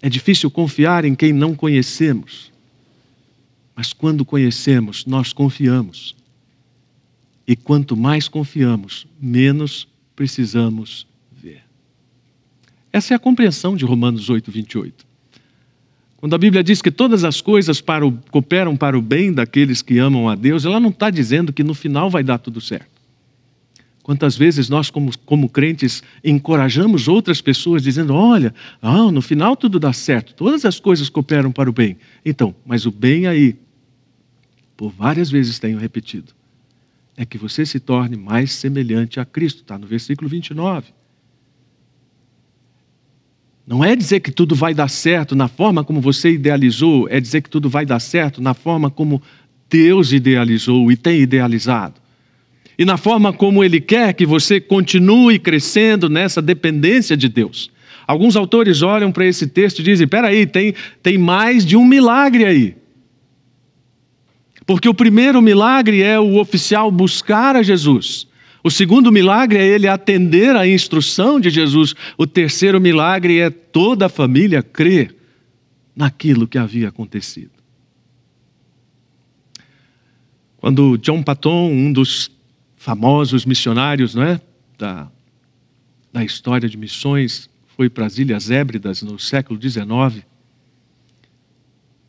É 0.00 0.08
difícil 0.08 0.52
confiar 0.52 1.04
em 1.04 1.16
quem 1.16 1.32
não 1.32 1.52
conhecemos. 1.56 2.52
Mas 3.74 3.92
quando 3.92 4.24
conhecemos, 4.24 5.04
nós 5.04 5.32
confiamos. 5.32 6.14
E 7.44 7.56
quanto 7.56 7.96
mais 7.96 8.28
confiamos, 8.28 9.04
menos 9.20 9.88
precisamos. 10.14 11.09
Essa 12.92 13.14
é 13.14 13.16
a 13.16 13.20
compreensão 13.20 13.76
de 13.76 13.84
Romanos 13.84 14.28
8, 14.28 14.50
28. 14.50 15.06
Quando 16.16 16.34
a 16.34 16.38
Bíblia 16.38 16.62
diz 16.62 16.82
que 16.82 16.90
todas 16.90 17.24
as 17.24 17.40
coisas 17.40 17.80
para 17.80 18.06
o, 18.06 18.12
cooperam 18.30 18.76
para 18.76 18.98
o 18.98 19.00
bem 19.00 19.32
daqueles 19.32 19.80
que 19.80 19.98
amam 19.98 20.28
a 20.28 20.34
Deus, 20.34 20.64
ela 20.64 20.78
não 20.78 20.90
está 20.90 21.08
dizendo 21.08 21.52
que 21.52 21.64
no 21.64 21.72
final 21.72 22.10
vai 22.10 22.22
dar 22.22 22.38
tudo 22.38 22.60
certo. 22.60 23.00
Quantas 24.02 24.36
vezes 24.36 24.68
nós, 24.68 24.90
como, 24.90 25.16
como 25.20 25.48
crentes, 25.48 26.02
encorajamos 26.24 27.06
outras 27.06 27.40
pessoas 27.40 27.82
dizendo: 27.82 28.14
olha, 28.14 28.52
ah, 28.82 29.10
no 29.10 29.22
final 29.22 29.56
tudo 29.56 29.78
dá 29.78 29.92
certo, 29.92 30.34
todas 30.34 30.64
as 30.64 30.80
coisas 30.80 31.08
cooperam 31.08 31.52
para 31.52 31.70
o 31.70 31.72
bem. 31.72 31.96
Então, 32.24 32.54
mas 32.66 32.86
o 32.86 32.90
bem 32.90 33.26
aí, 33.26 33.56
por 34.76 34.90
várias 34.90 35.30
vezes 35.30 35.58
tenho 35.58 35.78
repetido, 35.78 36.32
é 37.16 37.24
que 37.24 37.38
você 37.38 37.64
se 37.64 37.78
torne 37.78 38.16
mais 38.16 38.52
semelhante 38.52 39.20
a 39.20 39.24
Cristo, 39.24 39.62
está 39.62 39.78
no 39.78 39.86
versículo 39.86 40.28
29. 40.28 40.99
Não 43.70 43.84
é 43.84 43.94
dizer 43.94 44.20
que 44.20 44.32
tudo 44.32 44.54
vai 44.54 44.74
dar 44.74 44.88
certo 44.88 45.36
na 45.36 45.48
forma 45.48 45.84
como 45.84 46.00
você 46.00 46.32
idealizou, 46.32 47.08
é 47.08 47.20
dizer 47.20 47.40
que 47.40 47.48
tudo 47.48 47.70
vai 47.70 47.86
dar 47.86 48.00
certo 48.00 48.42
na 48.42 48.52
forma 48.52 48.90
como 48.90 49.22
Deus 49.70 50.12
idealizou 50.12 50.90
e 50.90 50.96
tem 50.96 51.20
idealizado 51.20 52.00
e 52.80 52.84
na 52.86 52.96
forma 52.96 53.30
como 53.30 53.62
Ele 53.62 53.78
quer 53.78 54.14
que 54.14 54.24
você 54.24 54.58
continue 54.58 55.38
crescendo 55.38 56.08
nessa 56.08 56.40
dependência 56.40 57.14
de 57.14 57.28
Deus. 57.28 57.70
Alguns 58.06 58.36
autores 58.36 58.80
olham 58.80 59.12
para 59.12 59.26
esse 59.26 59.46
texto 59.46 59.80
e 59.80 59.82
dizem: 59.82 60.08
peraí, 60.08 60.46
tem, 60.46 60.74
tem 61.02 61.18
mais 61.18 61.66
de 61.66 61.76
um 61.76 61.84
milagre 61.84 62.46
aí. 62.46 62.74
Porque 64.64 64.88
o 64.88 64.94
primeiro 64.94 65.42
milagre 65.42 66.00
é 66.00 66.18
o 66.18 66.38
oficial 66.38 66.90
buscar 66.90 67.54
a 67.54 67.62
Jesus. 67.62 68.26
O 68.62 68.70
segundo 68.70 69.10
milagre 69.10 69.58
é 69.58 69.66
ele 69.66 69.88
atender 69.88 70.54
à 70.54 70.68
instrução 70.68 71.40
de 71.40 71.48
Jesus. 71.48 71.94
O 72.18 72.26
terceiro 72.26 72.80
milagre 72.80 73.38
é 73.38 73.48
toda 73.48 74.06
a 74.06 74.08
família 74.08 74.62
crer 74.62 75.14
naquilo 75.96 76.46
que 76.46 76.58
havia 76.58 76.88
acontecido. 76.88 77.50
Quando 80.58 80.98
John 80.98 81.22
Patton, 81.22 81.70
um 81.70 81.92
dos 81.92 82.30
famosos 82.76 83.46
missionários 83.46 84.14
não 84.14 84.22
é? 84.22 84.40
da, 84.78 85.10
da 86.12 86.22
história 86.22 86.68
de 86.68 86.76
missões, 86.76 87.48
foi 87.76 87.88
para 87.88 88.04
as 88.04 88.18
Ilhas 88.18 88.50
Hébridas 88.50 89.02
no 89.02 89.18
século 89.18 89.58
XIX. 89.60 90.22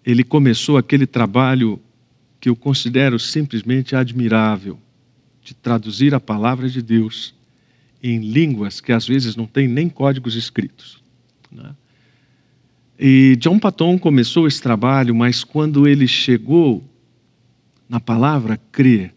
Ele 0.05 0.23
começou 0.23 0.77
aquele 0.77 1.07
trabalho 1.07 1.79
que 2.41 2.49
eu 2.49 2.55
considero 2.55 3.17
simplesmente 3.17 3.95
admirável, 3.95 4.77
de 5.43 5.53
traduzir 5.53 6.13
a 6.13 6.19
palavra 6.19 6.69
de 6.69 6.81
Deus 6.81 7.33
em 8.03 8.19
línguas 8.19 8.81
que 8.81 8.91
às 8.91 9.07
vezes 9.07 9.35
não 9.35 9.45
têm 9.45 9.67
nem 9.67 9.89
códigos 9.89 10.35
escritos. 10.35 11.01
Né? 11.51 11.75
E 12.99 13.35
John 13.37 13.59
Patton 13.59 13.97
começou 13.97 14.47
esse 14.47 14.61
trabalho, 14.61 15.15
mas 15.15 15.43
quando 15.43 15.87
ele 15.87 16.07
chegou 16.07 16.83
na 17.89 17.99
palavra 17.99 18.59
crer, 18.71 19.13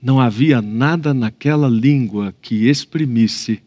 não 0.00 0.20
havia 0.20 0.60
nada 0.60 1.14
naquela 1.14 1.68
língua 1.68 2.34
que 2.42 2.68
exprimisse 2.68 3.62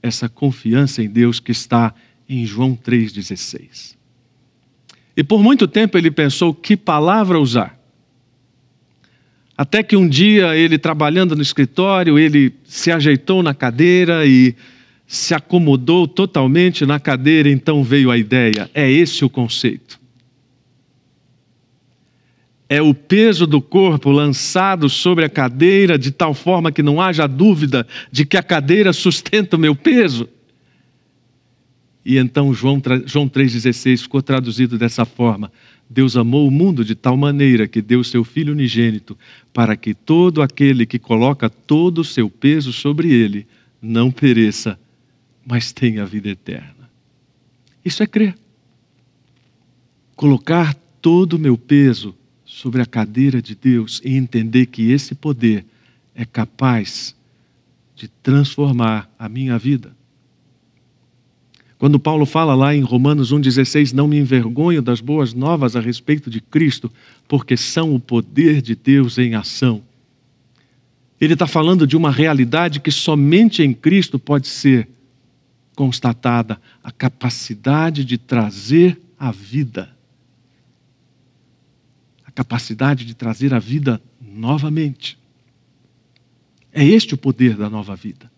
essa 0.00 0.28
confiança 0.28 1.02
em 1.02 1.08
Deus 1.08 1.40
que 1.40 1.50
está 1.50 1.92
em 2.28 2.46
João 2.46 2.76
3,16. 2.76 3.96
E 5.16 5.24
por 5.24 5.42
muito 5.42 5.66
tempo 5.66 5.98
ele 5.98 6.10
pensou 6.10 6.54
que 6.54 6.76
palavra 6.76 7.40
usar. 7.40 7.77
Até 9.58 9.82
que 9.82 9.96
um 9.96 10.08
dia 10.08 10.56
ele, 10.56 10.78
trabalhando 10.78 11.36
no 11.36 11.42
escritório, 11.42 12.18
ele 12.18 12.54
se 12.64 12.90
ajeitou 12.90 13.42
na 13.42 13.52
cadeira 13.52 14.24
e 14.24 14.54
se 15.04 15.34
acomodou 15.34 16.06
totalmente 16.06 16.86
na 16.86 17.00
cadeira, 17.00 17.50
então 17.50 17.82
veio 17.82 18.10
a 18.10 18.16
ideia: 18.16 18.70
é 18.72 18.88
esse 18.88 19.24
o 19.24 19.28
conceito 19.28 19.98
é 22.68 22.82
o 22.82 22.92
peso 22.92 23.46
do 23.46 23.62
corpo 23.62 24.10
lançado 24.10 24.88
sobre 24.90 25.24
a 25.24 25.28
cadeira 25.28 25.98
de 25.98 26.10
tal 26.10 26.34
forma 26.34 26.70
que 26.70 26.82
não 26.82 27.00
haja 27.00 27.26
dúvida 27.26 27.86
de 28.12 28.26
que 28.26 28.36
a 28.36 28.42
cadeira 28.42 28.92
sustenta 28.92 29.56
o 29.56 29.58
meu 29.58 29.74
peso. 29.74 30.28
E 32.08 32.16
então 32.16 32.54
João, 32.54 32.80
João 33.04 33.28
3,16 33.28 34.00
ficou 34.00 34.22
traduzido 34.22 34.78
dessa 34.78 35.04
forma: 35.04 35.52
Deus 35.90 36.16
amou 36.16 36.48
o 36.48 36.50
mundo 36.50 36.82
de 36.82 36.94
tal 36.94 37.18
maneira 37.18 37.68
que 37.68 37.82
deu 37.82 38.02
seu 38.02 38.24
Filho 38.24 38.54
unigênito, 38.54 39.14
para 39.52 39.76
que 39.76 39.92
todo 39.92 40.40
aquele 40.40 40.86
que 40.86 40.98
coloca 40.98 41.50
todo 41.50 41.98
o 41.98 42.04
seu 42.04 42.30
peso 42.30 42.72
sobre 42.72 43.12
ele 43.12 43.46
não 43.82 44.10
pereça, 44.10 44.80
mas 45.46 45.70
tenha 45.70 46.02
a 46.02 46.06
vida 46.06 46.30
eterna. 46.30 46.88
Isso 47.84 48.02
é 48.02 48.06
crer. 48.06 48.34
Colocar 50.16 50.74
todo 51.02 51.34
o 51.34 51.38
meu 51.38 51.58
peso 51.58 52.14
sobre 52.42 52.80
a 52.80 52.86
cadeira 52.86 53.42
de 53.42 53.54
Deus 53.54 54.00
e 54.02 54.16
entender 54.16 54.64
que 54.64 54.90
esse 54.92 55.14
poder 55.14 55.62
é 56.14 56.24
capaz 56.24 57.14
de 57.94 58.08
transformar 58.08 59.14
a 59.18 59.28
minha 59.28 59.58
vida. 59.58 59.97
Quando 61.78 61.98
Paulo 61.98 62.26
fala 62.26 62.54
lá 62.54 62.74
em 62.74 62.82
Romanos 62.82 63.32
1,16, 63.32 63.92
não 63.92 64.08
me 64.08 64.18
envergonho 64.18 64.82
das 64.82 65.00
boas 65.00 65.32
novas 65.32 65.76
a 65.76 65.80
respeito 65.80 66.28
de 66.28 66.40
Cristo, 66.40 66.90
porque 67.28 67.56
são 67.56 67.94
o 67.94 68.00
poder 68.00 68.60
de 68.60 68.74
Deus 68.74 69.16
em 69.16 69.34
ação. 69.34 69.82
Ele 71.20 71.34
está 71.34 71.46
falando 71.46 71.86
de 71.86 71.96
uma 71.96 72.10
realidade 72.10 72.80
que 72.80 72.90
somente 72.90 73.62
em 73.62 73.72
Cristo 73.72 74.18
pode 74.18 74.48
ser 74.48 74.88
constatada 75.76 76.60
a 76.82 76.90
capacidade 76.90 78.04
de 78.04 78.18
trazer 78.18 79.00
a 79.18 79.30
vida 79.30 79.96
capacidade 82.38 83.04
de 83.04 83.14
trazer 83.14 83.52
a 83.52 83.58
vida 83.58 84.00
novamente. 84.20 85.18
É 86.72 86.84
este 86.84 87.14
o 87.14 87.18
poder 87.18 87.56
da 87.56 87.68
nova 87.68 87.96
vida. 87.96 88.30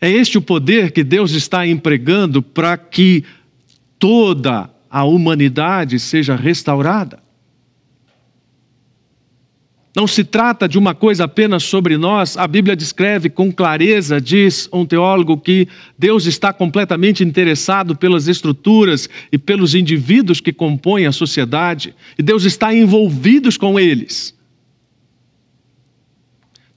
É 0.00 0.10
este 0.10 0.38
o 0.38 0.42
poder 0.42 0.92
que 0.92 1.04
Deus 1.04 1.32
está 1.32 1.66
empregando 1.66 2.42
para 2.42 2.76
que 2.76 3.24
toda 3.98 4.70
a 4.88 5.04
humanidade 5.04 6.00
seja 6.00 6.34
restaurada. 6.34 7.20
Não 9.94 10.06
se 10.06 10.22
trata 10.22 10.68
de 10.68 10.78
uma 10.78 10.94
coisa 10.94 11.24
apenas 11.24 11.64
sobre 11.64 11.96
nós. 11.98 12.36
A 12.36 12.46
Bíblia 12.46 12.76
descreve 12.76 13.28
com 13.28 13.52
clareza, 13.52 14.20
diz 14.20 14.68
um 14.72 14.86
teólogo, 14.86 15.36
que 15.36 15.68
Deus 15.98 16.26
está 16.26 16.52
completamente 16.52 17.24
interessado 17.24 17.96
pelas 17.96 18.28
estruturas 18.28 19.08
e 19.32 19.36
pelos 19.36 19.74
indivíduos 19.74 20.40
que 20.40 20.52
compõem 20.52 21.06
a 21.06 21.12
sociedade, 21.12 21.94
e 22.16 22.22
Deus 22.22 22.44
está 22.44 22.72
envolvido 22.72 23.50
com 23.58 23.78
eles. 23.78 24.38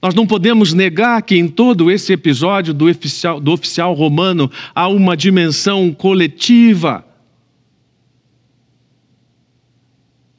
Nós 0.04 0.14
não 0.14 0.26
podemos 0.26 0.74
negar 0.74 1.22
que 1.22 1.34
em 1.34 1.48
todo 1.48 1.90
esse 1.90 2.12
episódio 2.12 2.74
do 2.74 2.90
oficial, 2.90 3.40
do 3.40 3.50
oficial 3.50 3.94
romano 3.94 4.50
há 4.74 4.86
uma 4.86 5.16
dimensão 5.16 5.94
coletiva 5.94 7.02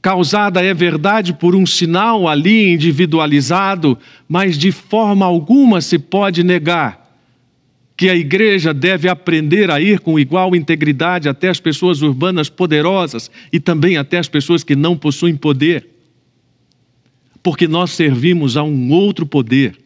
causada, 0.04 0.62
é 0.64 0.72
verdade, 0.72 1.34
por 1.34 1.56
um 1.56 1.66
sinal 1.66 2.28
ali 2.28 2.74
individualizado, 2.74 3.98
mas 4.30 4.56
de 4.56 4.72
forma 4.72 5.26
alguma 5.26 5.82
se 5.82 5.98
pode 5.98 6.44
negar 6.44 7.18
que 7.98 8.08
a 8.08 8.16
igreja 8.16 8.72
deve 8.72 9.10
aprender 9.10 9.72
a 9.72 9.82
ir 9.82 10.00
com 10.00 10.20
igual 10.20 10.56
integridade 10.56 11.28
até 11.28 11.50
as 11.50 11.60
pessoas 11.60 12.04
urbanas 12.04 12.50
poderosas 12.50 13.32
e 13.52 13.60
também 13.60 13.98
até 13.98 14.20
as 14.20 14.30
pessoas 14.30 14.64
que 14.64 14.76
não 14.76 14.96
possuem 14.96 15.36
poder. 15.36 15.95
Porque 17.46 17.68
nós 17.68 17.92
servimos 17.92 18.58
a 18.58 18.64
um 18.64 18.90
outro 18.90 19.24
poder, 19.24 19.78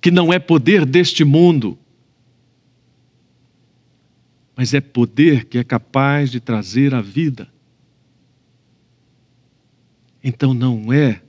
que 0.00 0.10
não 0.10 0.32
é 0.32 0.38
poder 0.38 0.86
deste 0.86 1.24
mundo, 1.24 1.78
mas 4.56 4.72
é 4.72 4.80
poder 4.80 5.44
que 5.44 5.58
é 5.58 5.62
capaz 5.62 6.30
de 6.30 6.40
trazer 6.40 6.94
a 6.94 7.02
vida. 7.02 7.52
Então 10.24 10.54
não 10.54 10.90
é 10.90 11.20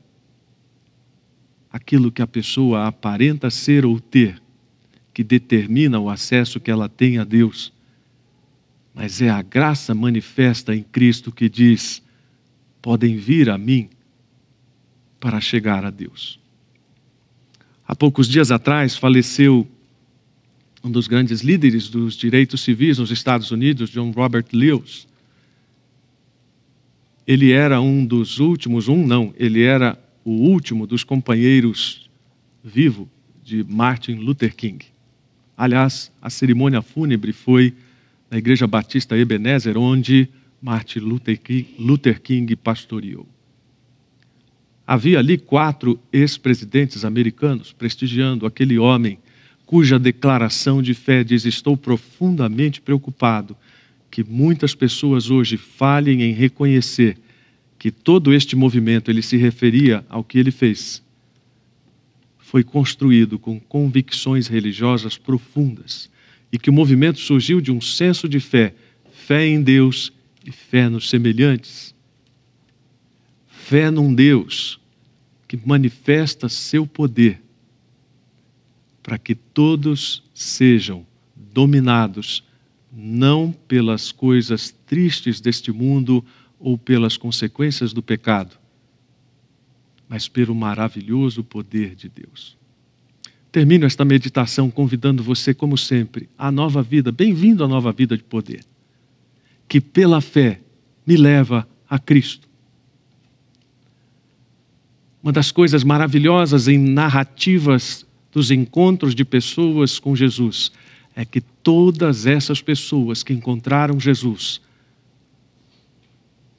aquilo 1.69 2.09
que 2.09 2.21
a 2.21 2.27
pessoa 2.27 2.87
aparenta 2.87 3.49
ser 3.49 3.85
ou 3.85 3.99
ter 3.99 4.41
que 5.13 5.21
determina 5.21 5.99
o 5.99 6.09
acesso 6.09 6.61
que 6.61 6.71
ela 6.71 6.87
tem 6.87 7.17
a 7.17 7.25
Deus, 7.25 7.73
mas 8.93 9.21
é 9.21 9.29
a 9.29 9.41
graça 9.41 9.93
manifesta 9.93 10.73
em 10.73 10.81
Cristo 10.81 11.29
que 11.29 11.49
diz: 11.49 12.01
podem 12.81 13.17
vir 13.17 13.49
a 13.49 13.57
mim 13.57 13.89
para 15.23 15.39
chegar 15.39 15.85
a 15.85 15.89
Deus. 15.89 16.37
Há 17.87 17.95
poucos 17.95 18.27
dias 18.27 18.51
atrás 18.51 18.97
faleceu 18.97 19.65
um 20.83 20.91
dos 20.91 21.07
grandes 21.07 21.39
líderes 21.39 21.87
dos 21.87 22.15
direitos 22.15 22.59
civis 22.59 22.97
nos 22.97 23.09
Estados 23.09 23.49
Unidos, 23.49 23.89
John 23.89 24.11
Robert 24.11 24.47
Lewis 24.51 25.07
ele 27.25 27.51
era 27.51 27.79
um 27.79 28.05
dos 28.05 28.39
últimos, 28.39 28.87
um 28.87 29.05
não, 29.05 29.33
ele 29.37 29.63
era 29.63 29.97
o 30.25 30.31
último 30.31 30.85
dos 30.85 31.03
companheiros 31.03 32.09
vivo 32.63 33.09
de 33.43 33.63
Martin 33.63 34.15
Luther 34.15 34.55
King. 34.55 34.85
Aliás, 35.55 36.11
a 36.21 36.29
cerimônia 36.29 36.81
fúnebre 36.81 37.31
foi 37.31 37.73
na 38.29 38.37
Igreja 38.37 38.67
Batista 38.67 39.17
Ebenezer, 39.17 39.77
onde 39.77 40.27
Martin 40.61 40.99
Luther 40.99 41.39
King, 41.39 41.75
Luther 41.77 42.21
King 42.21 42.55
pastoreou. 42.55 43.27
Havia 44.85 45.19
ali 45.19 45.37
quatro 45.37 45.99
ex-presidentes 46.11 47.05
americanos 47.05 47.71
prestigiando 47.71 48.45
aquele 48.45 48.77
homem 48.77 49.17
cuja 49.65 49.97
declaração 49.97 50.81
de 50.81 50.93
fé 50.93 51.23
diz: 51.23 51.45
Estou 51.45 51.75
profundamente 51.77 52.81
preocupado 52.81 53.55
que 54.11 54.23
muitas 54.23 54.75
pessoas 54.75 55.31
hoje 55.31 55.57
falhem 55.57 56.21
em 56.21 56.33
reconhecer 56.33 57.17
que 57.79 57.89
todo 57.89 58.33
este 58.33 58.55
movimento 58.55 59.09
ele 59.09 59.21
se 59.21 59.35
referia 59.37 60.05
ao 60.07 60.23
que 60.23 60.37
ele 60.37 60.51
fez. 60.51 61.01
Foi 62.37 62.63
construído 62.63 63.39
com 63.39 63.59
convicções 63.59 64.47
religiosas 64.47 65.17
profundas 65.17 66.09
e 66.51 66.59
que 66.59 66.69
o 66.69 66.73
movimento 66.73 67.19
surgiu 67.19 67.59
de 67.59 67.71
um 67.71 67.81
senso 67.81 68.29
de 68.29 68.39
fé, 68.39 68.75
fé 69.11 69.47
em 69.47 69.61
Deus 69.61 70.13
e 70.45 70.51
fé 70.51 70.87
nos 70.87 71.09
semelhantes. 71.09 71.92
Fé 73.63 73.89
num 73.89 74.13
Deus 74.13 74.77
que 75.47 75.55
manifesta 75.55 76.49
seu 76.49 76.85
poder 76.85 77.41
para 79.01 79.17
que 79.17 79.33
todos 79.33 80.21
sejam 80.33 81.05
dominados 81.33 82.43
não 82.91 83.53
pelas 83.65 84.11
coisas 84.11 84.69
tristes 84.85 85.39
deste 85.39 85.71
mundo 85.71 86.23
ou 86.59 86.77
pelas 86.77 87.15
consequências 87.15 87.93
do 87.93 88.03
pecado, 88.03 88.57
mas 90.09 90.27
pelo 90.27 90.53
maravilhoso 90.53 91.41
poder 91.41 91.95
de 91.95 92.09
Deus. 92.09 92.57
Termino 93.49 93.85
esta 93.85 94.03
meditação 94.03 94.69
convidando 94.69 95.23
você, 95.23 95.53
como 95.53 95.77
sempre, 95.77 96.27
à 96.37 96.51
nova 96.51 96.83
vida, 96.83 97.13
bem-vindo 97.13 97.63
à 97.63 97.67
nova 97.67 97.93
vida 97.93 98.17
de 98.17 98.23
poder, 98.23 98.65
que 99.69 99.79
pela 99.79 100.19
fé 100.19 100.59
me 101.07 101.15
leva 101.15 101.65
a 101.89 101.97
Cristo. 101.97 102.52
Uma 105.23 105.31
das 105.31 105.53
coisas 105.53 105.85
maravilhosas 105.85 106.67
em 106.67 106.77
narrativas 106.77 108.05
dos 108.29 108.51
encontros 108.51 109.15
de 109.15 109.23
pessoas 109.23 109.97
com 109.97 110.13
Jesus 110.13 110.69
é 111.15 111.23
que 111.23 111.39
todas 111.39 112.25
essas 112.25 112.61
pessoas 112.61 113.23
que 113.23 113.31
encontraram 113.31 113.97
Jesus 113.97 114.59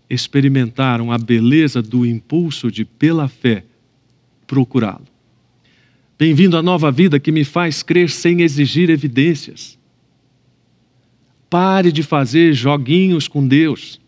experimentaram 0.08 1.12
a 1.12 1.18
beleza 1.18 1.82
do 1.82 2.06
impulso 2.06 2.70
de, 2.70 2.86
pela 2.86 3.28
fé, 3.28 3.64
procurá-lo. 4.46 5.06
Bem-vindo 6.18 6.56
à 6.56 6.62
nova 6.62 6.90
vida 6.90 7.20
que 7.20 7.32
me 7.32 7.44
faz 7.44 7.82
crer 7.82 8.08
sem 8.08 8.40
exigir 8.40 8.88
evidências. 8.88 9.78
Pare 11.50 11.92
de 11.92 12.02
fazer 12.02 12.54
joguinhos 12.54 13.28
com 13.28 13.46
Deus. 13.46 14.00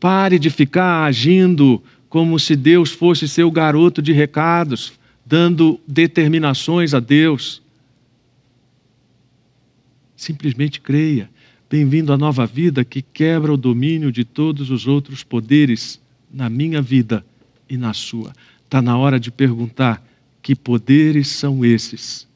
Pare 0.00 0.38
de 0.38 0.48
ficar 0.48 1.04
agindo 1.04 1.82
como 2.08 2.38
se 2.38 2.56
Deus 2.56 2.90
fosse 2.90 3.28
seu 3.28 3.50
garoto 3.50 4.00
de 4.00 4.12
recados, 4.12 4.92
dando 5.24 5.78
determinações 5.86 6.94
a 6.94 7.00
Deus. 7.00 7.62
Simplesmente 10.16 10.80
creia. 10.80 11.30
Bem-vindo 11.70 12.12
à 12.12 12.16
nova 12.16 12.46
vida 12.46 12.82
que 12.82 13.02
quebra 13.02 13.52
o 13.52 13.56
domínio 13.56 14.10
de 14.10 14.24
todos 14.24 14.70
os 14.70 14.86
outros 14.86 15.22
poderes 15.22 16.00
na 16.32 16.48
minha 16.48 16.80
vida 16.80 17.24
e 17.68 17.76
na 17.76 17.92
sua. 17.92 18.32
Está 18.64 18.80
na 18.80 18.96
hora 18.96 19.20
de 19.20 19.30
perguntar: 19.30 20.02
que 20.42 20.56
poderes 20.56 21.28
são 21.28 21.62
esses 21.62 22.26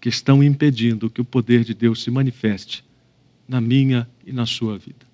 que 0.00 0.08
estão 0.08 0.42
impedindo 0.42 1.10
que 1.10 1.20
o 1.20 1.24
poder 1.24 1.62
de 1.62 1.74
Deus 1.74 2.02
se 2.02 2.10
manifeste 2.10 2.82
na 3.46 3.60
minha 3.60 4.08
e 4.26 4.32
na 4.32 4.46
sua 4.46 4.78
vida? 4.78 5.06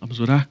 Vamos 0.00 0.18
orar? 0.18 0.48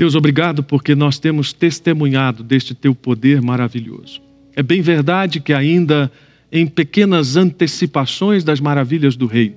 Deus, 0.00 0.14
obrigado 0.14 0.62
porque 0.62 0.94
nós 0.94 1.18
temos 1.18 1.52
testemunhado 1.52 2.42
deste 2.42 2.74
teu 2.74 2.94
poder 2.94 3.42
maravilhoso. 3.42 4.22
É 4.56 4.62
bem 4.62 4.80
verdade 4.80 5.40
que 5.40 5.52
ainda 5.52 6.10
em 6.50 6.66
pequenas 6.66 7.36
antecipações 7.36 8.42
das 8.42 8.60
maravilhas 8.60 9.14
do 9.14 9.26
reino, 9.26 9.56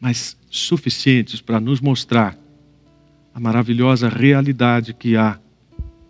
mas 0.00 0.38
suficientes 0.48 1.42
para 1.42 1.60
nos 1.60 1.82
mostrar 1.82 2.34
a 3.34 3.38
maravilhosa 3.38 4.08
realidade 4.08 4.94
que 4.94 5.18
há 5.18 5.38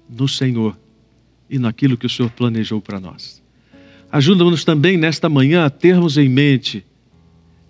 no 0.08 0.28
Senhor 0.28 0.78
e 1.50 1.58
naquilo 1.58 1.96
que 1.96 2.06
o 2.06 2.08
Senhor 2.08 2.30
planejou 2.30 2.80
para 2.80 3.00
nós. 3.00 3.42
Ajuda-nos 4.12 4.64
também 4.64 4.96
nesta 4.96 5.28
manhã 5.28 5.64
a 5.64 5.70
termos 5.70 6.16
em 6.16 6.28
mente 6.28 6.86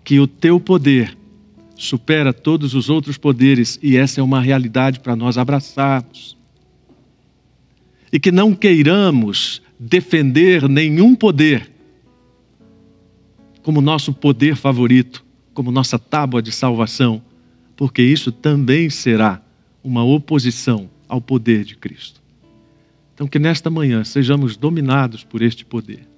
que 0.04 0.20
o 0.20 0.26
teu 0.26 0.60
poder 0.60 1.16
supera 1.84 2.32
todos 2.32 2.74
os 2.74 2.90
outros 2.90 3.16
poderes 3.16 3.78
e 3.82 3.96
essa 3.96 4.20
é 4.20 4.22
uma 4.22 4.40
realidade 4.40 5.00
para 5.00 5.16
nós 5.16 5.38
abraçarmos. 5.38 6.36
E 8.12 8.20
que 8.20 8.30
não 8.30 8.54
queiramos 8.54 9.62
defender 9.78 10.68
nenhum 10.68 11.14
poder 11.14 11.70
como 13.62 13.80
nosso 13.80 14.12
poder 14.12 14.56
favorito, 14.56 15.24
como 15.54 15.70
nossa 15.70 15.98
tábua 15.98 16.42
de 16.42 16.52
salvação, 16.52 17.22
porque 17.76 18.02
isso 18.02 18.32
também 18.32 18.90
será 18.90 19.40
uma 19.82 20.04
oposição 20.04 20.90
ao 21.08 21.20
poder 21.20 21.64
de 21.64 21.76
Cristo. 21.76 22.20
Então, 23.14 23.26
que 23.26 23.38
nesta 23.38 23.70
manhã 23.70 24.04
sejamos 24.04 24.56
dominados 24.56 25.24
por 25.24 25.42
este 25.42 25.64
poder. 25.64 26.09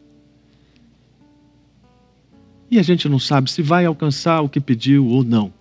E 2.72 2.78
a 2.78 2.82
gente 2.82 3.06
não 3.06 3.18
sabe 3.18 3.50
se 3.50 3.60
vai 3.60 3.84
alcançar 3.84 4.40
o 4.40 4.48
que 4.48 4.58
pediu 4.58 5.06
ou 5.06 5.22
não. 5.22 5.52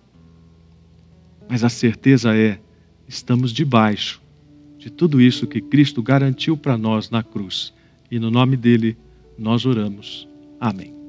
Mas 1.46 1.62
a 1.62 1.68
certeza 1.68 2.34
é: 2.34 2.58
estamos 3.06 3.52
debaixo 3.52 4.22
de 4.78 4.88
tudo 4.88 5.20
isso 5.20 5.46
que 5.46 5.60
Cristo 5.60 6.02
garantiu 6.02 6.56
para 6.56 6.78
nós 6.78 7.10
na 7.10 7.22
cruz 7.22 7.74
e 8.10 8.18
no 8.18 8.30
nome 8.30 8.56
dele 8.56 8.96
nós 9.38 9.66
oramos. 9.66 10.26
Amém. 10.58 11.01